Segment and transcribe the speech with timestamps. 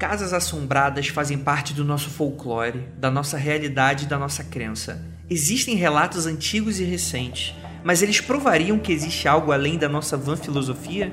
[0.00, 5.04] Casas assombradas fazem parte do nosso folclore, da nossa realidade e da nossa crença.
[5.28, 7.54] Existem relatos antigos e recentes,
[7.84, 11.12] mas eles provariam que existe algo além da nossa van filosofia?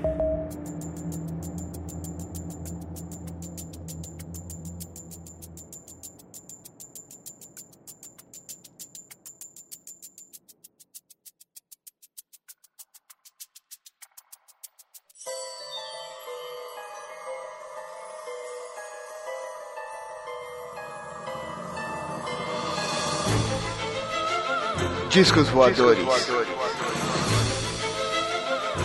[25.18, 26.06] Discos voadores.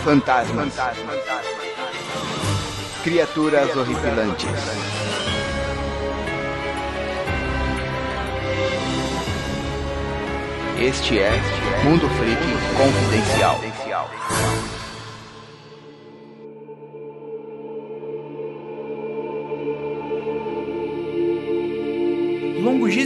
[0.03, 0.73] Fantasmas.
[3.03, 4.49] Criaturas horripilantes.
[10.79, 11.31] Este é
[11.83, 12.41] Mundo Freak
[12.77, 13.61] Confidencial.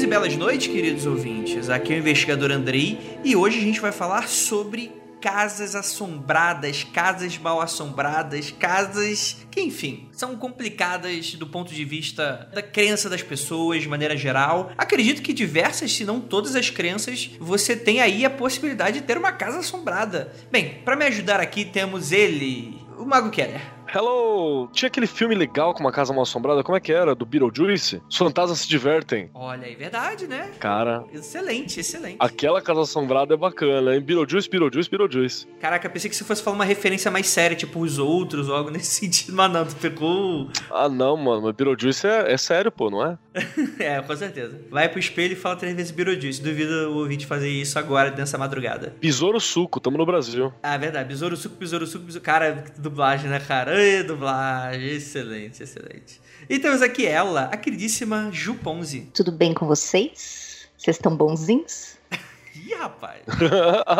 [0.07, 1.69] E belas noites, queridos ouvintes.
[1.69, 7.37] Aqui é o investigador Andrei e hoje a gente vai falar sobre casas assombradas, casas
[7.37, 13.81] mal assombradas, casas que, enfim, são complicadas do ponto de vista da crença das pessoas
[13.81, 14.71] de maneira geral.
[14.77, 19.17] Acredito que diversas, se não todas as crenças, você tem aí a possibilidade de ter
[19.17, 20.31] uma casa assombrada.
[20.49, 23.76] Bem, para me ajudar aqui temos ele, o Mago Keller.
[23.93, 24.67] Hello!
[24.73, 27.15] Tinha aquele filme legal com uma casa mal assombrada, como é que era?
[27.15, 28.01] Do Beetlejuice?
[28.09, 29.29] Os fantasmas se divertem.
[29.33, 30.51] Olha aí, verdade, né?
[30.59, 31.05] Cara.
[31.13, 32.17] Excelente, excelente.
[32.19, 34.01] Aquela casa assombrada é bacana, hein?
[34.01, 35.47] Beetlejuice, Beetlejuice, Beetlejuice.
[35.59, 38.69] Caraca, pensei que você fosse falar uma referência mais séria, tipo os outros ou algo
[38.69, 40.49] nesse sentido, mas não, tu pegou.
[40.69, 43.17] Ah, não, mano, mas Beetlejuice é, é sério, pô, não é?
[43.79, 44.59] é, com certeza.
[44.69, 46.41] Vai pro espelho e fala três vezes Beetlejuice.
[46.41, 48.93] Duvido o ouvinte fazer isso agora, nessa madrugada.
[48.99, 50.51] Besouro Suco, tamo no Brasil.
[50.61, 51.07] Ah, é verdade.
[51.07, 52.25] Besouro Suco, Besouro Suco, Besouro...
[52.25, 53.76] Cara, dublagem, né, cara?
[53.77, 54.95] Ei, dublagem.
[54.95, 56.19] Excelente, excelente.
[56.49, 59.01] E temos aqui ela, a queridíssima Ju Ponzi.
[59.13, 60.67] Tudo bem com vocês?
[60.75, 61.95] Vocês estão bonzinhos?
[62.55, 63.21] Ih, rapaz.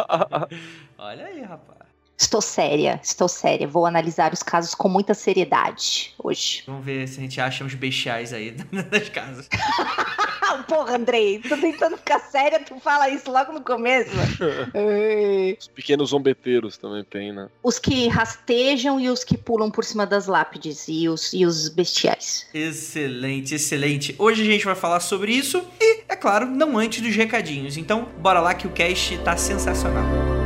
[0.97, 1.86] Olha aí, rapaz.
[2.17, 3.67] Estou séria, estou séria.
[3.67, 6.63] Vou analisar os casos com muita seriedade hoje.
[6.65, 9.47] Vamos ver se a gente acha uns bestiais aí nas casas.
[10.67, 14.11] Porra, Andrei, tô tentando ficar séria, tu fala isso logo no começo.
[15.59, 17.49] os pequenos zombeteiros também tem, né?
[17.61, 21.69] Os que rastejam e os que pulam por cima das lápides e os, e os
[21.69, 22.47] bestiais.
[22.53, 24.15] Excelente, excelente.
[24.17, 27.77] Hoje a gente vai falar sobre isso e, é claro, não antes dos recadinhos.
[27.77, 30.36] Então, bora lá que o cast tá sensacional.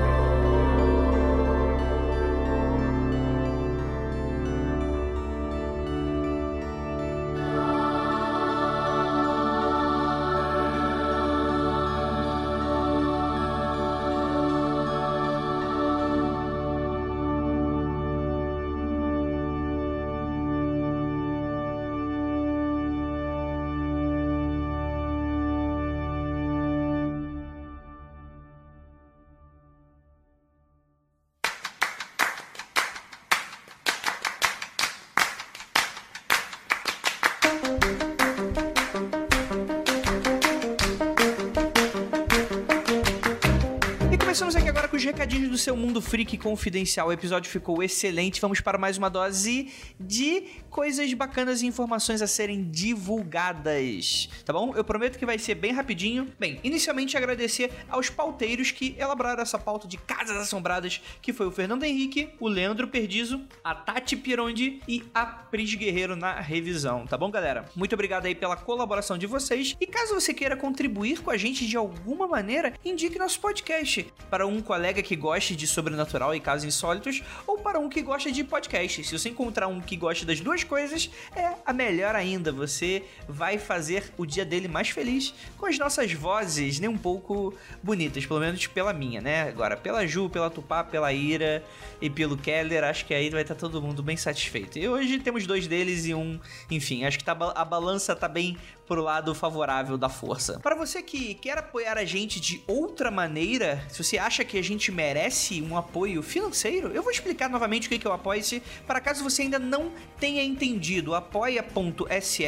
[45.91, 47.07] Mundo freak confidencial.
[47.07, 48.41] O episódio ficou excelente.
[48.41, 54.27] Vamos para mais uma dose de coisas bacanas e informações a serem divulgadas.
[54.44, 54.73] Tá bom?
[54.75, 56.27] Eu prometo que vai ser bem rapidinho.
[56.38, 61.51] Bem, inicialmente agradecer aos pauteiros que elaboraram essa pauta de casas assombradas, que foi o
[61.51, 67.07] Fernando Henrique, o Leandro Perdizo, a Tati Pirondi e a Pris Guerreiro na revisão.
[67.07, 67.63] Tá bom, galera?
[67.73, 69.78] Muito obrigado aí pela colaboração de vocês.
[69.79, 74.45] E caso você queira contribuir com a gente de alguma maneira, indique nosso podcast para
[74.45, 76.00] um colega que goste de sobrenatural
[76.35, 79.03] e casos insólitos ou para um que gosta de podcast.
[79.03, 82.52] Se você encontrar um que gosta das duas coisas, é a melhor ainda.
[82.52, 87.53] Você vai fazer o dia dele mais feliz com as nossas vozes, nem um pouco
[87.81, 89.43] bonitas, pelo menos pela minha, né?
[89.43, 91.64] Agora, pela Ju, pela Tupá, pela Ira
[92.02, 94.78] e pelo Keller, acho que aí vai estar todo mundo bem satisfeito.
[94.78, 96.40] E hoje temos dois deles e um,
[96.70, 98.58] enfim, acho que tá, a balança tá bem
[98.91, 100.59] pro lado favorável da força.
[100.59, 104.61] Para você que quer apoiar a gente de outra maneira, se você acha que a
[104.61, 108.99] gente merece um apoio financeiro, eu vou explicar novamente o que é o Apoia-se, para
[108.99, 111.16] caso você ainda não tenha entendido.
[111.16, 112.43] Apoia.se,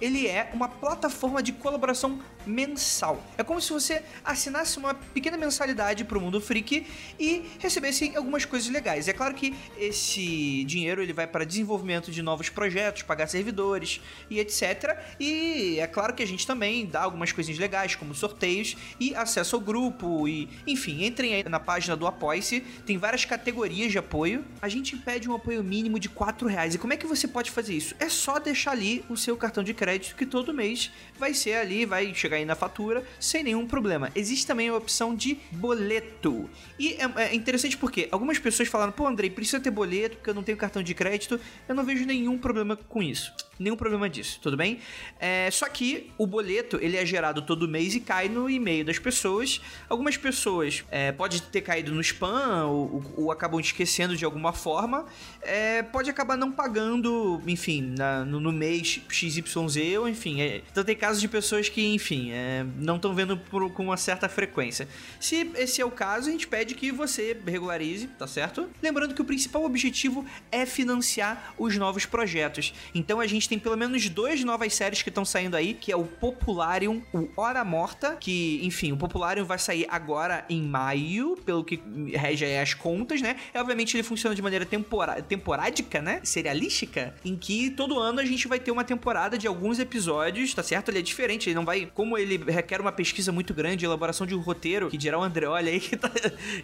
[0.00, 3.22] ele é uma plataforma de colaboração mensal.
[3.36, 6.86] É como se você assinasse uma pequena mensalidade pro Mundo Freak
[7.18, 9.08] e recebesse algumas coisas legais.
[9.08, 14.00] É claro que esse dinheiro ele vai para desenvolvimento de novos projetos, pagar servidores
[14.30, 14.98] e etc.
[15.18, 19.56] E É claro que a gente também dá algumas coisinhas legais, como sorteios e acesso
[19.56, 20.26] ao grupo.
[20.28, 24.44] E, enfim, entrem aí na página do Apoia-se, tem várias categorias de apoio.
[24.60, 26.74] A gente pede um apoio mínimo de 4 reais.
[26.74, 27.94] E como é que você pode fazer isso?
[27.98, 31.84] É só deixar ali o seu cartão de crédito, que todo mês vai ser ali,
[31.84, 34.10] vai chegar aí na fatura, sem nenhum problema.
[34.14, 36.48] Existe também a opção de boleto.
[36.78, 40.34] E é, é interessante porque algumas pessoas falaram, pô, Andrei, precisa ter boleto, porque eu
[40.34, 41.40] não tenho cartão de crédito.
[41.68, 43.32] Eu não vejo nenhum problema com isso.
[43.58, 44.80] Nenhum problema disso, tudo bem?
[45.18, 48.98] É, só que o boleto, ele é gerado todo mês e cai no e-mail das
[48.98, 49.60] pessoas.
[49.88, 55.06] Algumas pessoas é, pode ter caído no spam ou, ou acabam esquecendo de alguma forma.
[55.46, 60.40] É, pode acabar não pagando, enfim, na, no, no, mês XYZ, ou enfim.
[60.40, 63.96] É, então tem casos de pessoas que, enfim, é, não estão vendo por, com uma
[63.96, 64.88] certa frequência.
[65.20, 68.68] Se esse é o caso, a gente pede que você regularize, tá certo?
[68.82, 72.74] Lembrando que o principal objetivo é financiar os novos projetos.
[72.94, 75.96] Então a gente tem pelo menos duas novas séries que estão saindo aí, que é
[75.96, 81.62] o Popularium, o Hora Morta, que, enfim, o Popularium vai sair agora em maio, pelo
[81.62, 81.80] que
[82.14, 83.36] rege as contas, né?
[83.54, 86.20] E, obviamente ele funciona de maneira tempora temporádica, né?
[86.24, 90.62] Serialística, em que todo ano a gente vai ter uma temporada de alguns episódios, tá
[90.62, 90.88] certo?
[90.88, 91.86] Ele é diferente, ele não vai...
[91.94, 95.68] Como ele requer uma pesquisa muito grande, elaboração de um roteiro, que dirá o Andreoli
[95.68, 96.10] aí, que tá...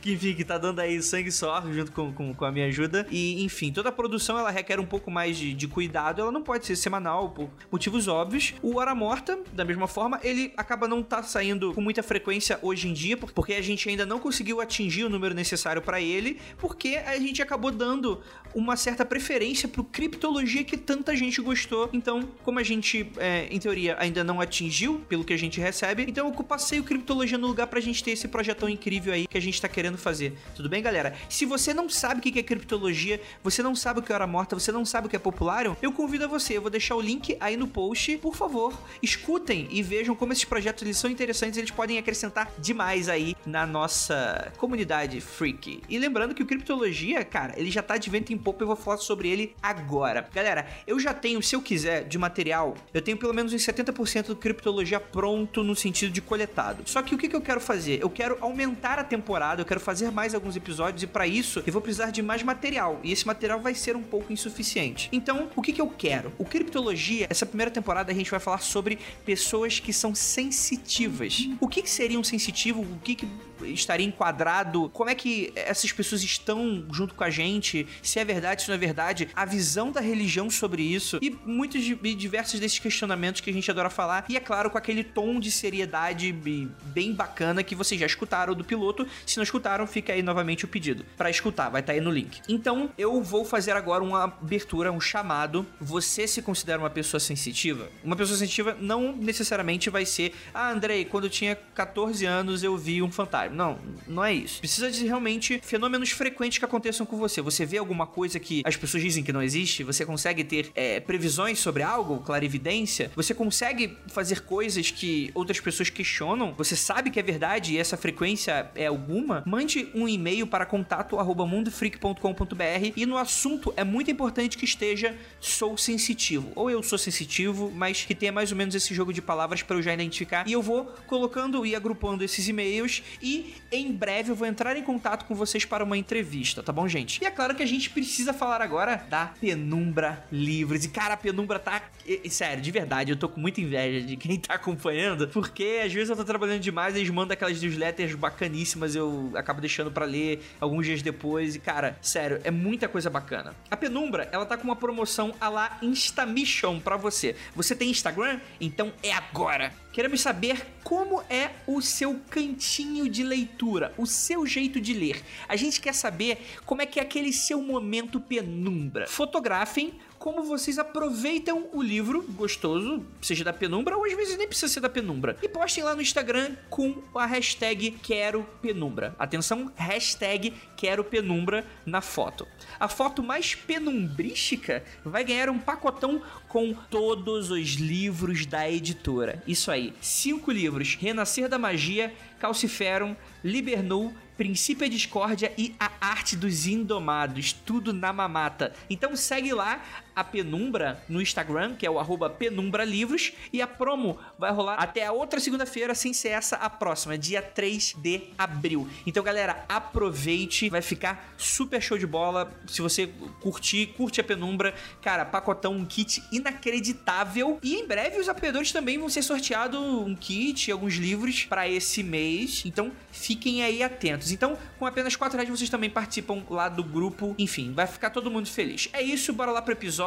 [0.01, 3.07] que, enfim, que tá dando aí sangue só, junto com, com, com, a minha ajuda.
[3.11, 6.43] E, enfim, toda a produção, ela requer um pouco mais de, de cuidado, ela não
[6.43, 8.55] pode ser semanal por motivos óbvios.
[8.63, 12.89] O Hora Morta, da mesma forma, ele acaba não tá saindo com muita frequência hoje
[12.89, 17.01] em dia, porque a gente ainda não conseguiu atingir o número necessário para ele, porque
[17.05, 18.23] a gente acabou dando
[18.63, 21.91] uma certa preferência pro criptologia que tanta gente gostou.
[21.93, 26.05] Então, como a gente, é, em teoria, ainda não atingiu pelo que a gente recebe,
[26.09, 29.37] então eu passei o criptologia no lugar pra gente ter esse projetão incrível aí que
[29.37, 30.35] a gente tá querendo fazer.
[30.55, 31.15] Tudo bem, galera?
[31.29, 34.27] Se você não sabe o que é criptologia, você não sabe o que é hora
[34.27, 36.95] morta, você não sabe o que é popular, eu convido a você, eu vou deixar
[36.95, 38.17] o link aí no post.
[38.19, 43.09] Por favor, escutem e vejam como esses projetos eles são interessantes, eles podem acrescentar demais
[43.09, 45.83] aí na nossa comunidade freak.
[45.89, 48.77] E lembrando que o criptologia, cara, ele já tá de vento em popa, eu vou
[48.77, 50.29] falar sobre ele agora.
[50.33, 54.27] Galera, eu já tenho, se eu quiser, de material, eu tenho pelo menos uns 70%
[54.27, 56.83] do criptologia pronto no sentido de coletado.
[56.87, 58.01] Só que o que, que eu quero fazer?
[58.01, 61.73] Eu quero aumentar a temporada, eu quero fazer mais alguns episódios e para isso eu
[61.73, 63.01] vou precisar de mais material.
[63.03, 65.09] E esse material vai ser um pouco insuficiente.
[65.13, 66.33] Então, o que, que eu quero?
[66.39, 71.49] O criptologia, essa primeira temporada a gente vai falar sobre pessoas que são sensitivas.
[71.61, 72.83] O que, que seria um sensitivo?
[72.83, 73.29] O que, que
[73.67, 74.89] estaria enquadrado?
[74.91, 77.87] Como é que essas pessoas estão junto com a gente?
[78.03, 79.29] Se é verdade, se não é verdade?
[79.35, 83.71] A visão da religião sobre isso e muitos e diversos desses questionamentos que a gente
[83.71, 84.25] adora falar.
[84.29, 88.65] E é claro, com aquele tom de seriedade bem bacana que vocês já escutaram do
[88.65, 89.07] piloto.
[89.27, 92.11] Se não escutaram, fica aí novamente o pedido para escutar, vai estar tá aí no
[92.11, 92.41] link.
[92.49, 95.67] Então, eu vou fazer agora uma abertura, um chamado.
[95.81, 97.89] Você se considera uma pessoa sensitiva?
[98.03, 102.77] Uma pessoa sensitiva não necessariamente vai ser, ah, Andrei, quando eu tinha 14 anos eu
[102.77, 103.52] vi um fantasma.
[103.53, 104.61] Não, não é isso.
[104.61, 107.41] Precisa de realmente fenômenos frequentes que aconteçam com você.
[107.41, 111.01] Você vê alguma coisa que as pessoas dizem que não existe, você consegue ter é,
[111.01, 117.21] previsões sobre algo, clarividência, você consegue fazer coisas que outras pessoas questionam, você sabe que
[117.21, 123.73] é verdade e essa frequência é alguma, mande um e-mail para contato@mundofreak.com.br e no assunto
[123.77, 126.51] é muito importante que esteja sou sensitivo.
[126.55, 129.77] Ou eu sou sensitivo, mas que tenha mais ou menos esse jogo de palavras para
[129.77, 130.49] eu já identificar.
[130.49, 133.32] E eu vou colocando e agrupando esses e-mails e
[133.71, 137.23] em breve eu vou entrar em contato com vocês para uma entrevista, tá bom, gente?
[137.23, 140.85] E é claro que a gente precisa falar agora da Penumbra Livros.
[140.85, 141.83] E cara, a Penumbra tá.
[142.07, 145.93] E, sério, de verdade, eu tô com muita inveja de quem tá acompanhando, porque às
[145.93, 150.43] vezes eu tô trabalhando demais, eles mandam aquelas newsletters bacaníssimas, eu acabo deixando para ler
[150.61, 151.55] alguns dias depois.
[151.55, 153.55] E cara, sério, é muita coisa bacana.
[153.71, 157.37] A Penumbra, ela tá com uma promoção a lá Instamission para você.
[157.55, 158.41] Você tem Instagram?
[158.61, 159.73] Então é agora.
[159.93, 165.23] Queremos saber como é o seu cantinho de leitura, o seu jeito de ler.
[165.47, 169.07] A gente quer saber como é que é aquele seu momento penumbra.
[169.07, 174.73] Fotografem como vocês aproveitam o livro gostoso, seja da penumbra ou às vezes nem precisa
[174.73, 175.37] ser da penumbra.
[175.43, 179.17] E postem lá no Instagram com a hashtag Quero Penumbra.
[179.19, 182.47] Atenção, hashtag Quero Penumbra na foto.
[182.79, 189.43] A foto mais penumbrística vai ganhar um pacotão com todos os livros da editora.
[189.45, 196.67] Isso aí, cinco livros: Renascer da Magia, Calciferum, Libernu, Princípio Discórdia e a Arte dos
[196.67, 198.73] Indomados, tudo na mamata.
[198.91, 199.83] Então segue lá
[200.15, 204.75] a Penumbra no Instagram, que é o arroba Penumbra Livros, e a promo vai rolar
[204.75, 208.89] até a outra segunda-feira, sem ser essa a próxima, dia 3 de abril.
[209.07, 212.53] Então, galera, aproveite, vai ficar super show de bola.
[212.67, 217.59] Se você curtir, curte a Penumbra, cara, pacotão, um kit inacreditável.
[217.63, 222.03] E em breve os apoiadores também vão ser sorteados um kit, alguns livros para esse
[222.03, 222.63] mês.
[222.67, 224.33] Então, fiquem aí atentos.
[224.33, 227.35] Então, com apenas 4 reais vocês também participam lá do grupo.
[227.39, 228.89] Enfim, vai ficar todo mundo feliz.
[228.93, 230.02] É isso, bora lá pro episódio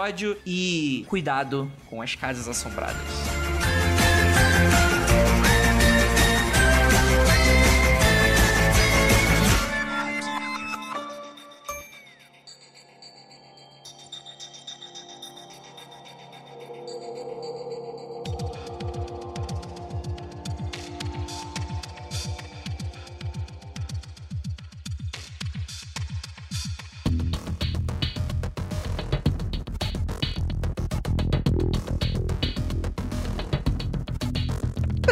[0.45, 3.74] e cuidado com as casas assombradas.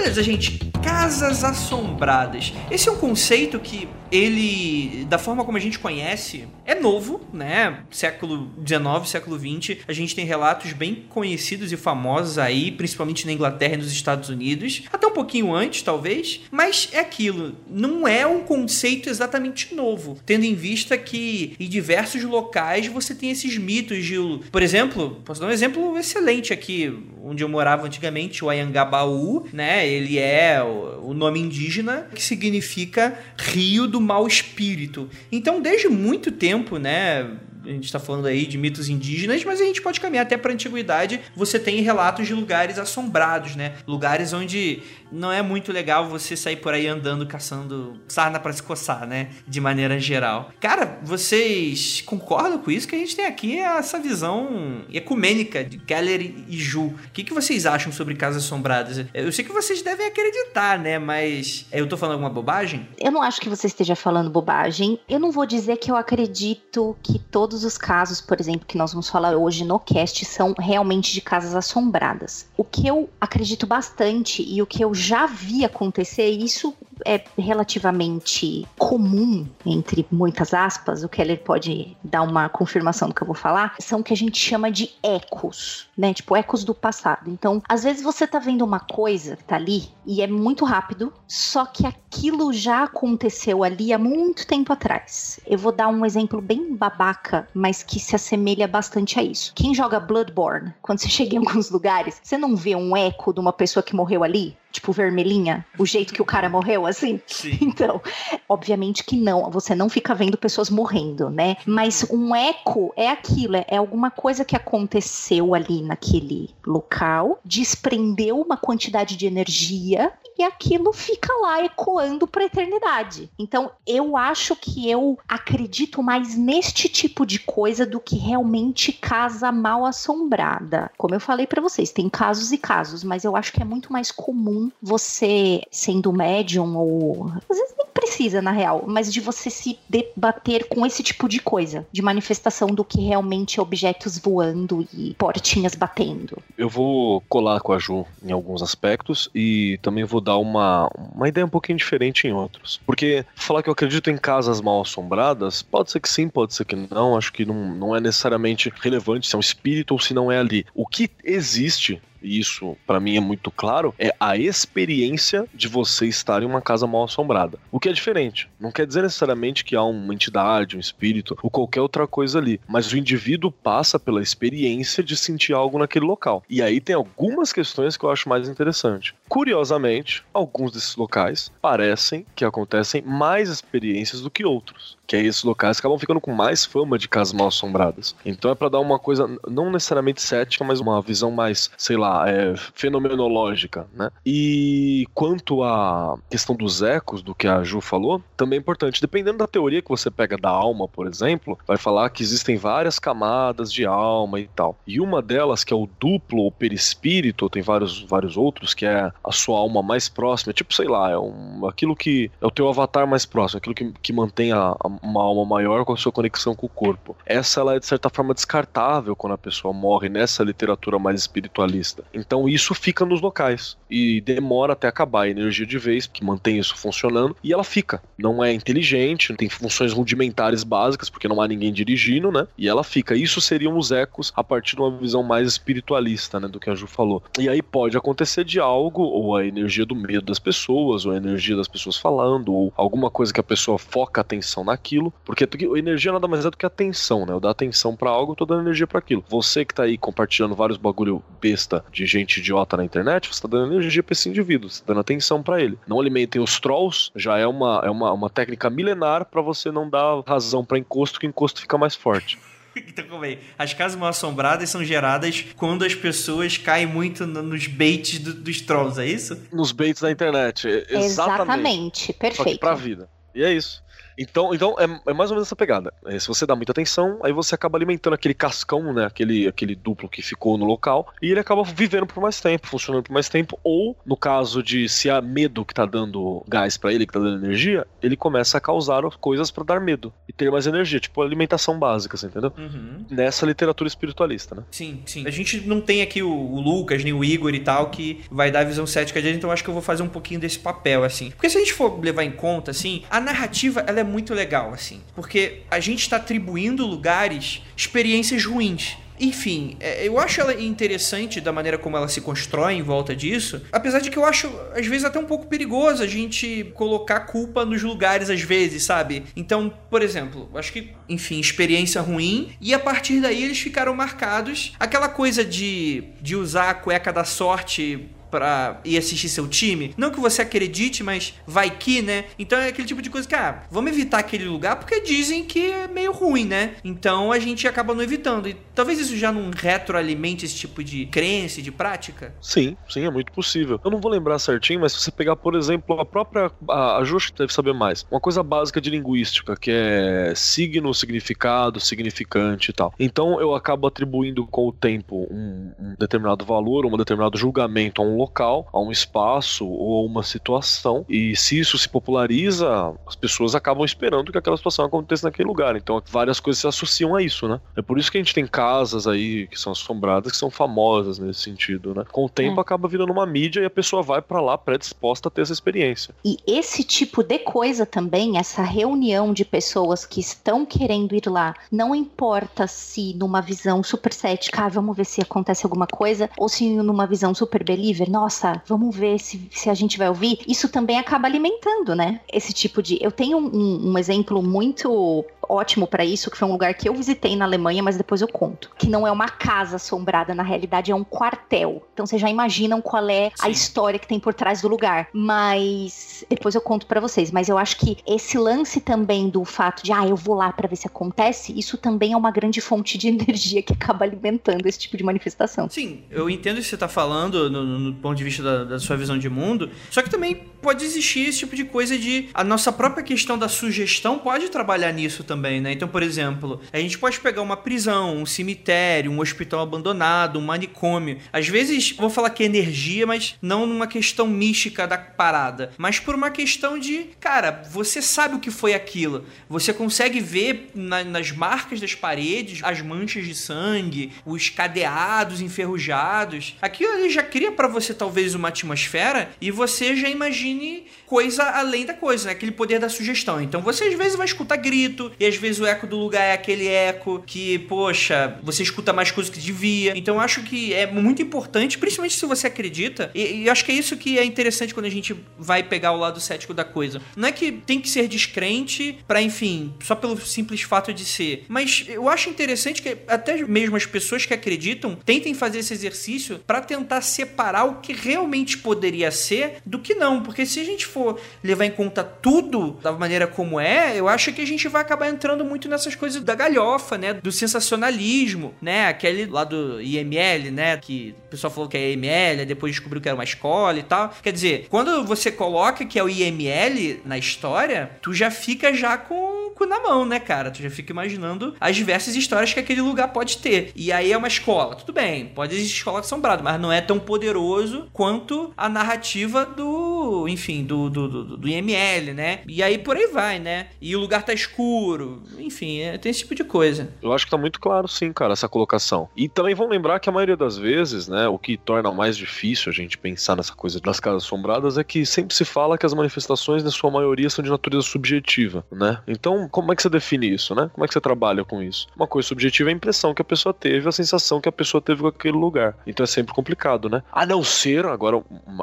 [0.03, 0.59] Beleza, gente.
[0.83, 2.53] Casas assombradas.
[2.69, 6.45] Esse é um conceito que ele, da forma como a gente conhece,
[6.83, 7.79] novo, né?
[7.89, 13.31] Século XIX, século XX, a gente tem relatos bem conhecidos e famosos aí, principalmente na
[13.31, 18.27] Inglaterra e nos Estados Unidos, até um pouquinho antes, talvez, mas é aquilo, não é
[18.27, 24.03] um conceito exatamente novo, tendo em vista que em diversos locais você tem esses mitos
[24.03, 24.17] de,
[24.51, 29.87] por exemplo, posso dar um exemplo excelente aqui, onde eu morava antigamente, o Ayangabaú, né?
[29.87, 35.09] Ele é o nome indígena que significa rio do mau espírito.
[35.31, 37.37] Então, desde muito tempo, né?
[37.65, 40.51] A gente está falando aí de mitos indígenas, mas a gente pode caminhar até para
[40.51, 41.21] a antiguidade.
[41.35, 43.75] Você tem relatos de lugares assombrados, né?
[43.87, 48.63] Lugares onde não é muito legal você sair por aí andando caçando sarna para se
[48.63, 49.29] coçar, né?
[49.47, 50.51] De maneira geral.
[50.59, 52.87] Cara, vocês concordam com isso?
[52.87, 56.87] Que a gente tem aqui essa visão ecumênica de Keller e Ju.
[56.87, 59.05] O que, que vocês acham sobre casas assombradas?
[59.13, 60.97] Eu sei que vocês devem acreditar, né?
[60.99, 62.87] Mas eu tô falando alguma bobagem?
[62.99, 64.99] Eu não acho que você esteja falando bobagem.
[65.07, 67.19] Eu não vou dizer que eu acredito que
[67.53, 71.21] todos os casos, por exemplo, que nós vamos falar hoje no cast são realmente de
[71.21, 72.47] casas assombradas.
[72.57, 76.73] O que eu acredito bastante e o que eu já vi acontecer, isso
[77.05, 83.27] é relativamente comum, entre muitas aspas, o Keller pode dar uma confirmação do que eu
[83.27, 86.13] vou falar, são o que a gente chama de ecos, né?
[86.13, 87.29] Tipo, ecos do passado.
[87.29, 91.13] Então, às vezes você tá vendo uma coisa que tá ali e é muito rápido,
[91.27, 95.39] só que aquilo já aconteceu ali há muito tempo atrás.
[95.45, 99.53] Eu vou dar um exemplo bem babaca, mas que se assemelha bastante a isso.
[99.55, 103.39] Quem joga Bloodborne, quando você chega em alguns lugares, você não vê um eco de
[103.39, 104.55] uma pessoa que morreu ali?
[104.73, 107.21] Tipo vermelhinha, o jeito que o cara morreu, assim.
[107.27, 107.53] Sim.
[107.73, 108.01] Então,
[108.47, 111.57] obviamente que não, você não fica vendo pessoas morrendo, né?
[111.65, 118.55] Mas um eco é aquilo, é alguma coisa que aconteceu ali naquele local, desprendeu uma
[118.55, 123.29] quantidade de energia e aquilo fica lá ecoando para eternidade.
[123.37, 129.51] Então, eu acho que eu acredito mais neste tipo de coisa do que realmente casa
[129.51, 130.91] mal assombrada.
[130.97, 133.91] Como eu falei para vocês, tem casos e casos, mas eu acho que é muito
[133.91, 139.49] mais comum você sendo médium ou às vezes nem precisa na real, mas de você
[139.49, 144.87] se debater com esse tipo de coisa, de manifestação do que realmente é objetos voando
[144.93, 146.37] e portinhas batendo.
[146.57, 151.27] Eu vou colar com a Ju em alguns aspectos e também vou dar uma, uma
[151.27, 152.79] ideia um pouquinho diferente em outros.
[152.85, 156.65] Porque falar que eu acredito em casas mal assombradas, pode ser que sim, pode ser
[156.65, 160.13] que não, acho que não, não é necessariamente relevante se é um espírito ou se
[160.13, 160.65] não é ali.
[160.73, 166.07] O que existe e isso para mim é muito claro, é a experiência de você
[166.07, 167.59] estar em uma casa mal assombrada.
[167.71, 168.49] O que é diferente.
[168.59, 172.59] Não quer dizer necessariamente que há uma entidade, um espírito ou qualquer outra coisa ali,
[172.67, 176.43] mas o indivíduo passa pela experiência de sentir algo naquele local.
[176.49, 179.13] E aí tem algumas questões que eu acho mais interessante.
[179.27, 185.43] Curiosamente, alguns desses locais parecem que acontecem mais experiências do que outros que aí esses
[185.43, 188.15] locais acabam ficando com mais fama de casas mal assombradas.
[188.25, 192.29] Então é para dar uma coisa não necessariamente cética, mas uma visão mais, sei lá,
[192.29, 194.09] é, fenomenológica, né?
[194.25, 199.01] E quanto à questão dos ecos, do que a Ju falou, também é importante.
[199.01, 202.99] Dependendo da teoria que você pega da alma, por exemplo, vai falar que existem várias
[202.99, 204.77] camadas de alma e tal.
[204.87, 209.11] E uma delas, que é o duplo ou perispírito, tem vários, vários outros, que é
[209.23, 212.67] a sua alma mais próxima, tipo, sei lá, é um, aquilo que é o teu
[212.69, 216.11] avatar mais próximo, aquilo que, que mantém a, a uma alma maior com a sua
[216.11, 217.15] conexão com o corpo.
[217.25, 222.03] Essa ela é de certa forma descartável quando a pessoa morre nessa literatura mais espiritualista.
[222.13, 226.57] Então isso fica nos locais e demora até acabar a energia de vez que mantém
[226.57, 228.01] isso funcionando e ela fica.
[228.17, 232.47] Não é inteligente, tem funções rudimentares básicas porque não há ninguém dirigindo, né?
[232.57, 233.15] E ela fica.
[233.15, 236.75] Isso seriam os ecos a partir de uma visão mais espiritualista, né, do que a
[236.75, 237.23] Ju falou.
[237.39, 241.17] E aí pode acontecer de algo ou a energia do medo das pessoas, ou a
[241.17, 244.82] energia das pessoas falando, ou alguma coisa que a pessoa foca a atenção naquilo,
[245.25, 247.33] porque a energia nada mais é do que atenção, né?
[247.33, 249.23] Eu dar atenção para algo, eu tô dando energia para aquilo.
[249.27, 253.47] Você que tá aí compartilhando vários bagulho besta de gente idiota na internet, você tá
[253.47, 255.77] dando energia para esse indivíduo, você tá dando atenção para ele.
[255.87, 259.89] Não alimentem os trolls, já é uma, é uma, uma técnica milenar para você não
[259.89, 262.37] dar razão para encosto, que encosto fica mais forte.
[262.75, 263.37] Então, como é?
[263.57, 268.61] As casas mal assombradas são geradas quando as pessoas caem muito nos baits do, dos
[268.61, 269.39] trolls, é isso?
[269.51, 270.67] Nos baits da internet.
[270.67, 271.05] Exatamente.
[271.05, 272.37] Exatamente, perfeito.
[272.37, 273.09] Só que pra vida.
[273.35, 273.83] E é isso.
[274.17, 275.93] Então, então é, é, mais ou menos essa pegada.
[276.05, 279.05] É, se você dá muita atenção, aí você acaba alimentando aquele cascão, né?
[279.05, 283.03] Aquele, aquele duplo que ficou no local, e ele acaba vivendo por mais tempo, funcionando
[283.03, 283.59] por mais tempo.
[283.63, 287.19] Ou, no caso de se há medo que tá dando gás para ele, que tá
[287.19, 291.21] dando energia, ele começa a causar coisas para dar medo e ter mais energia, tipo
[291.21, 292.51] alimentação básica, você entendeu?
[292.57, 293.05] Uhum.
[293.09, 294.63] Nessa literatura espiritualista, né?
[294.71, 295.27] Sim, sim.
[295.27, 298.51] A gente não tem aqui o, o, Lucas, nem o Igor e tal, que vai
[298.51, 301.03] dar a visão cética dele, então acho que eu vou fazer um pouquinho desse papel,
[301.03, 301.31] assim.
[301.31, 304.73] Porque se a gente for levar em conta, assim, a narrativa, ela é muito legal,
[304.73, 305.01] assim.
[305.15, 308.97] Porque a gente está atribuindo lugares experiências ruins.
[309.19, 313.61] Enfim, é, eu acho ela interessante da maneira como ela se constrói em volta disso,
[313.71, 317.63] apesar de que eu acho, às vezes, até um pouco perigoso a gente colocar culpa
[317.63, 319.23] nos lugares, às vezes, sabe?
[319.35, 324.73] Então, por exemplo, acho que, enfim, experiência ruim, e a partir daí eles ficaram marcados.
[324.79, 329.93] Aquela coisa de, de usar a cueca da sorte pra ir assistir seu time.
[329.95, 332.25] Não que você acredite, mas vai que, né?
[332.39, 335.69] Então é aquele tipo de coisa que, ah, vamos evitar aquele lugar porque dizem que
[335.69, 336.73] é meio ruim, né?
[336.83, 338.49] Então a gente acaba não evitando.
[338.49, 342.33] E talvez isso já não retroalimente esse tipo de crença de prática?
[342.41, 343.79] Sim, sim, é muito possível.
[343.85, 346.49] Eu não vou lembrar certinho, mas se você pegar, por exemplo, a própria.
[346.67, 348.03] A, a Justa deve saber mais.
[348.09, 352.91] Uma coisa básica de linguística, que é signo, significado, significante e tal.
[352.99, 358.05] Então eu acabo atribuindo com o tempo um, um determinado valor, um determinado julgamento a
[358.05, 361.05] um local, a um espaço ou a uma situação.
[361.07, 365.75] E se isso se populariza, as pessoas acabam esperando que aquela situação aconteça naquele lugar.
[365.75, 367.59] Então várias coisas se associam a isso, né?
[367.75, 371.19] É por isso que a gente tem casas aí que são assombradas, que são famosas
[371.19, 372.05] nesse sentido, né?
[372.11, 372.61] Com o tempo é.
[372.61, 376.13] acaba virando uma mídia e a pessoa vai para lá predisposta a ter essa experiência.
[376.23, 381.53] E esse tipo de coisa também, essa reunião de pessoas que estão querendo ir lá,
[381.71, 386.47] não importa se numa visão super cética, ah, vamos ver se acontece alguma coisa, ou
[386.47, 390.69] se numa visão super believer, nossa, vamos ver se, se a gente vai ouvir, isso
[390.69, 392.21] também acaba alimentando, né?
[392.31, 392.99] Esse tipo de.
[393.01, 396.93] Eu tenho um, um exemplo muito ótimo para isso, que foi um lugar que eu
[396.93, 398.71] visitei na Alemanha, mas depois eu conto.
[398.77, 401.85] Que não é uma casa assombrada, na realidade é um quartel.
[401.93, 403.47] Então vocês já imaginam qual é Sim.
[403.47, 405.09] a história que tem por trás do lugar.
[405.13, 407.31] Mas depois eu conto para vocês.
[407.31, 410.67] Mas eu acho que esse lance também do fato de, ah, eu vou lá para
[410.67, 414.79] ver se acontece, isso também é uma grande fonte de energia que acaba alimentando esse
[414.79, 415.69] tipo de manifestação.
[415.69, 418.79] Sim, eu entendo o que você tá falando no, no ponto de vista da, da
[418.79, 419.69] sua visão de mundo.
[419.89, 423.49] Só que também pode existir esse tipo de coisa de a nossa própria questão da
[423.49, 425.71] sugestão pode trabalhar nisso também também, né?
[425.71, 430.43] Então, por exemplo, a gente pode pegar uma prisão, um cemitério, um hospital abandonado, um
[430.43, 431.17] manicômio.
[431.31, 435.99] Às vezes, vou falar que é energia, mas não numa questão mística da parada, mas
[435.99, 439.25] por uma questão de, cara, você sabe o que foi aquilo.
[439.49, 446.55] Você consegue ver na, nas marcas das paredes as manchas de sangue, os cadeados enferrujados.
[446.61, 451.93] Aquilo já cria para você talvez uma atmosfera e você já imagine coisa além da
[451.93, 452.31] coisa, né?
[452.33, 453.41] Aquele poder da sugestão.
[453.41, 456.33] Então você às vezes vai escutar grito, e às vezes o eco do lugar é
[456.33, 459.97] aquele eco que, poxa, você escuta mais coisas que devia.
[459.97, 463.71] Então eu acho que é muito importante, principalmente se você acredita, e, e acho que
[463.71, 467.01] é isso que é interessante quando a gente vai pegar o lado cético da coisa.
[467.15, 471.45] Não é que tem que ser descrente para, enfim, só pelo simples fato de ser.
[471.47, 476.39] Mas eu acho interessante que até mesmo as pessoas que acreditam tentem fazer esse exercício
[476.45, 480.21] para tentar separar o que realmente poderia ser do que não.
[480.21, 484.33] Porque se a gente for levar em conta tudo da maneira como é, eu acho
[484.33, 487.13] que a gente vai acabar entrando muito nessas coisas da galhofa, né?
[487.13, 488.87] Do sensacionalismo, né?
[488.87, 490.77] Aquele lá do IML, né?
[490.77, 494.13] Que o pessoal falou que é IML, depois descobriu que era uma escola e tal.
[494.21, 498.97] Quer dizer, quando você coloca que é o IML na história, tu já fica já
[498.97, 500.51] com cu na mão, né, cara?
[500.51, 503.71] Tu já fica imaginando as diversas histórias que aquele lugar pode ter.
[503.75, 506.99] E aí é uma escola, tudo bem, pode existir escola assombrada, mas não é tão
[506.99, 512.39] poderoso quanto a narrativa do, enfim, do, do, do, do IML, né?
[512.47, 513.67] E aí por aí vai, né?
[513.81, 515.02] E o lugar tá escuro,
[515.37, 516.89] enfim, é, tem esse tipo de coisa.
[517.01, 519.09] Eu acho que tá muito claro, sim, cara, essa colocação.
[519.15, 522.71] E também vamos lembrar que a maioria das vezes, né, o que torna mais difícil
[522.71, 525.93] a gente pensar nessa coisa das casas assombradas é que sempre se fala que as
[525.93, 528.99] manifestações, na sua maioria, são de natureza subjetiva, né?
[529.07, 530.69] Então, como é que você define isso, né?
[530.73, 531.87] Como é que você trabalha com isso?
[531.95, 534.81] Uma coisa subjetiva é a impressão que a pessoa teve, a sensação que a pessoa
[534.81, 535.77] teve com aquele lugar.
[535.85, 537.03] Então é sempre complicado, né?
[537.11, 538.21] A não ser, agora,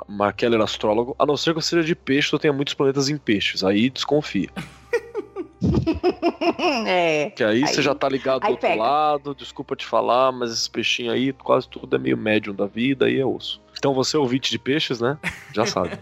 [0.09, 3.09] Markel era astrólogo, a não ser que você seja de peixe ou tenha muitos planetas
[3.09, 3.63] em peixes.
[3.65, 4.51] Aí desconfia.
[6.87, 7.31] é.
[7.31, 8.83] Que aí, aí, você já tá ligado do outro pega.
[8.83, 13.11] lado, desculpa te falar, mas esse peixinho aí, quase tudo é meio médium da vida
[13.11, 13.61] e é osso.
[13.79, 15.17] Então você é ouvinte de peixes, né?
[15.55, 15.99] Já sabe.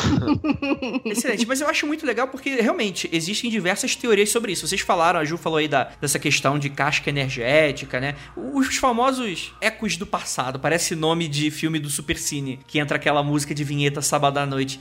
[1.04, 4.66] Excelente, mas eu acho muito legal porque realmente existem diversas teorias sobre isso.
[4.66, 8.14] Vocês falaram, a Ju falou aí da, dessa questão de casca energética, né?
[8.34, 13.54] Os famosos ecos do passado, parece nome de filme do Supercine, que entra aquela música
[13.54, 14.80] de vinheta sábado à noite.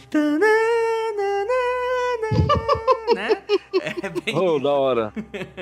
[4.02, 4.36] É bem.
[4.36, 5.14] Oh, da hora.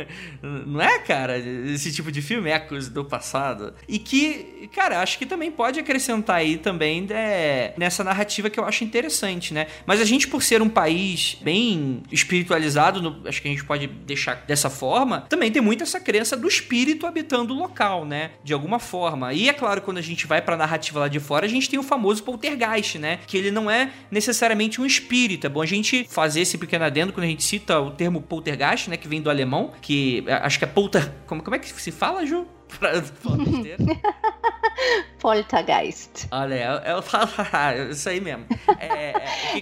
[0.41, 1.37] Não é, cara?
[1.37, 3.73] Esse tipo de filme, ecos do passado.
[3.87, 8.65] E que, cara, acho que também pode acrescentar aí também é, nessa narrativa que eu
[8.65, 9.67] acho interessante, né?
[9.85, 13.87] Mas a gente, por ser um país bem espiritualizado, no, acho que a gente pode
[13.87, 18.31] deixar dessa forma, também tem muito essa crença do espírito habitando o local, né?
[18.43, 19.33] De alguma forma.
[19.33, 21.79] E é claro, quando a gente vai pra narrativa lá de fora, a gente tem
[21.79, 23.19] o famoso poltergeist, né?
[23.25, 25.47] Que ele não é necessariamente um espírito.
[25.47, 28.89] É bom a gente fazer esse pequeno adendo quando a gente cita o termo poltergeist,
[28.89, 28.97] né?
[28.97, 31.12] Que vem do alemão, que é, acho que é polter...
[31.27, 32.47] Como, como é que se fala, Ju?
[32.79, 32.93] Pra
[35.19, 36.27] Poltergeist.
[36.31, 37.29] Olha, eu, falo
[37.91, 38.45] isso aí mesmo.
[38.79, 39.13] É,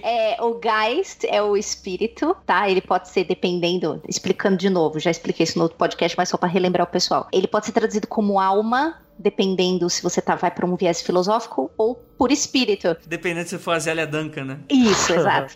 [0.02, 2.68] é, é, o Geist é o espírito, tá?
[2.68, 6.36] Ele pode ser dependendo, explicando de novo, já expliquei isso no outro podcast, mas só
[6.36, 7.28] para relembrar o pessoal.
[7.32, 11.70] Ele pode ser traduzido como alma, dependendo se você tá, vai para um viés filosófico
[11.76, 12.96] ou por espírito.
[13.06, 14.58] Dependendo se for a Zélia Duncan, né?
[14.68, 15.54] Isso, exato.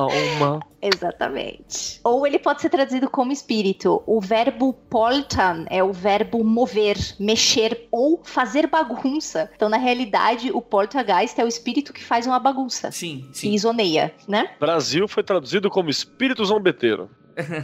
[0.00, 0.60] Alma.
[0.80, 2.00] Exatamente.
[2.02, 4.02] Ou ele pode ser traduzido como espírito.
[4.06, 9.50] O verbo poltan é o verbo mover, mexer ou fazer bagunça.
[9.54, 12.90] Então, na realidade, o poltergeist é o espírito que faz uma bagunça.
[12.90, 13.50] Sim, sim.
[13.50, 14.50] E isoneia, né?
[14.58, 17.10] Brasil foi traduzido como espírito zombeteiro.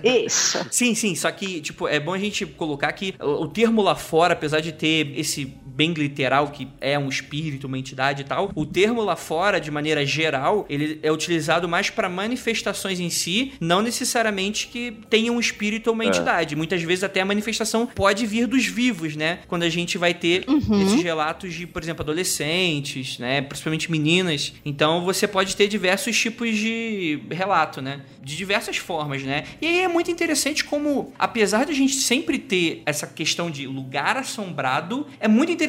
[0.02, 0.64] Isso.
[0.70, 4.34] sim, sim, só que, tipo, é bom a gente colocar que o termo lá fora,
[4.34, 8.64] apesar de ter esse bem literal, que é um espírito, uma entidade e tal, o
[8.64, 13.82] termo lá fora, de maneira geral, ele é utilizado mais para manifestações em si, não
[13.82, 16.06] necessariamente que tenha um espírito ou uma é.
[16.06, 16.56] entidade.
[16.56, 19.40] Muitas vezes até a manifestação pode vir dos vivos, né?
[19.46, 20.82] Quando a gente vai ter uhum.
[20.82, 23.42] esses relatos de, por exemplo, adolescentes, né?
[23.42, 24.54] Principalmente meninas.
[24.64, 28.00] Então você pode ter diversos tipos de relato, né?
[28.22, 29.44] De diversas formas, né?
[29.60, 33.66] E aí é muito interessante como, apesar de a gente sempre ter essa questão de
[33.66, 35.65] lugar assombrado, é muito interessante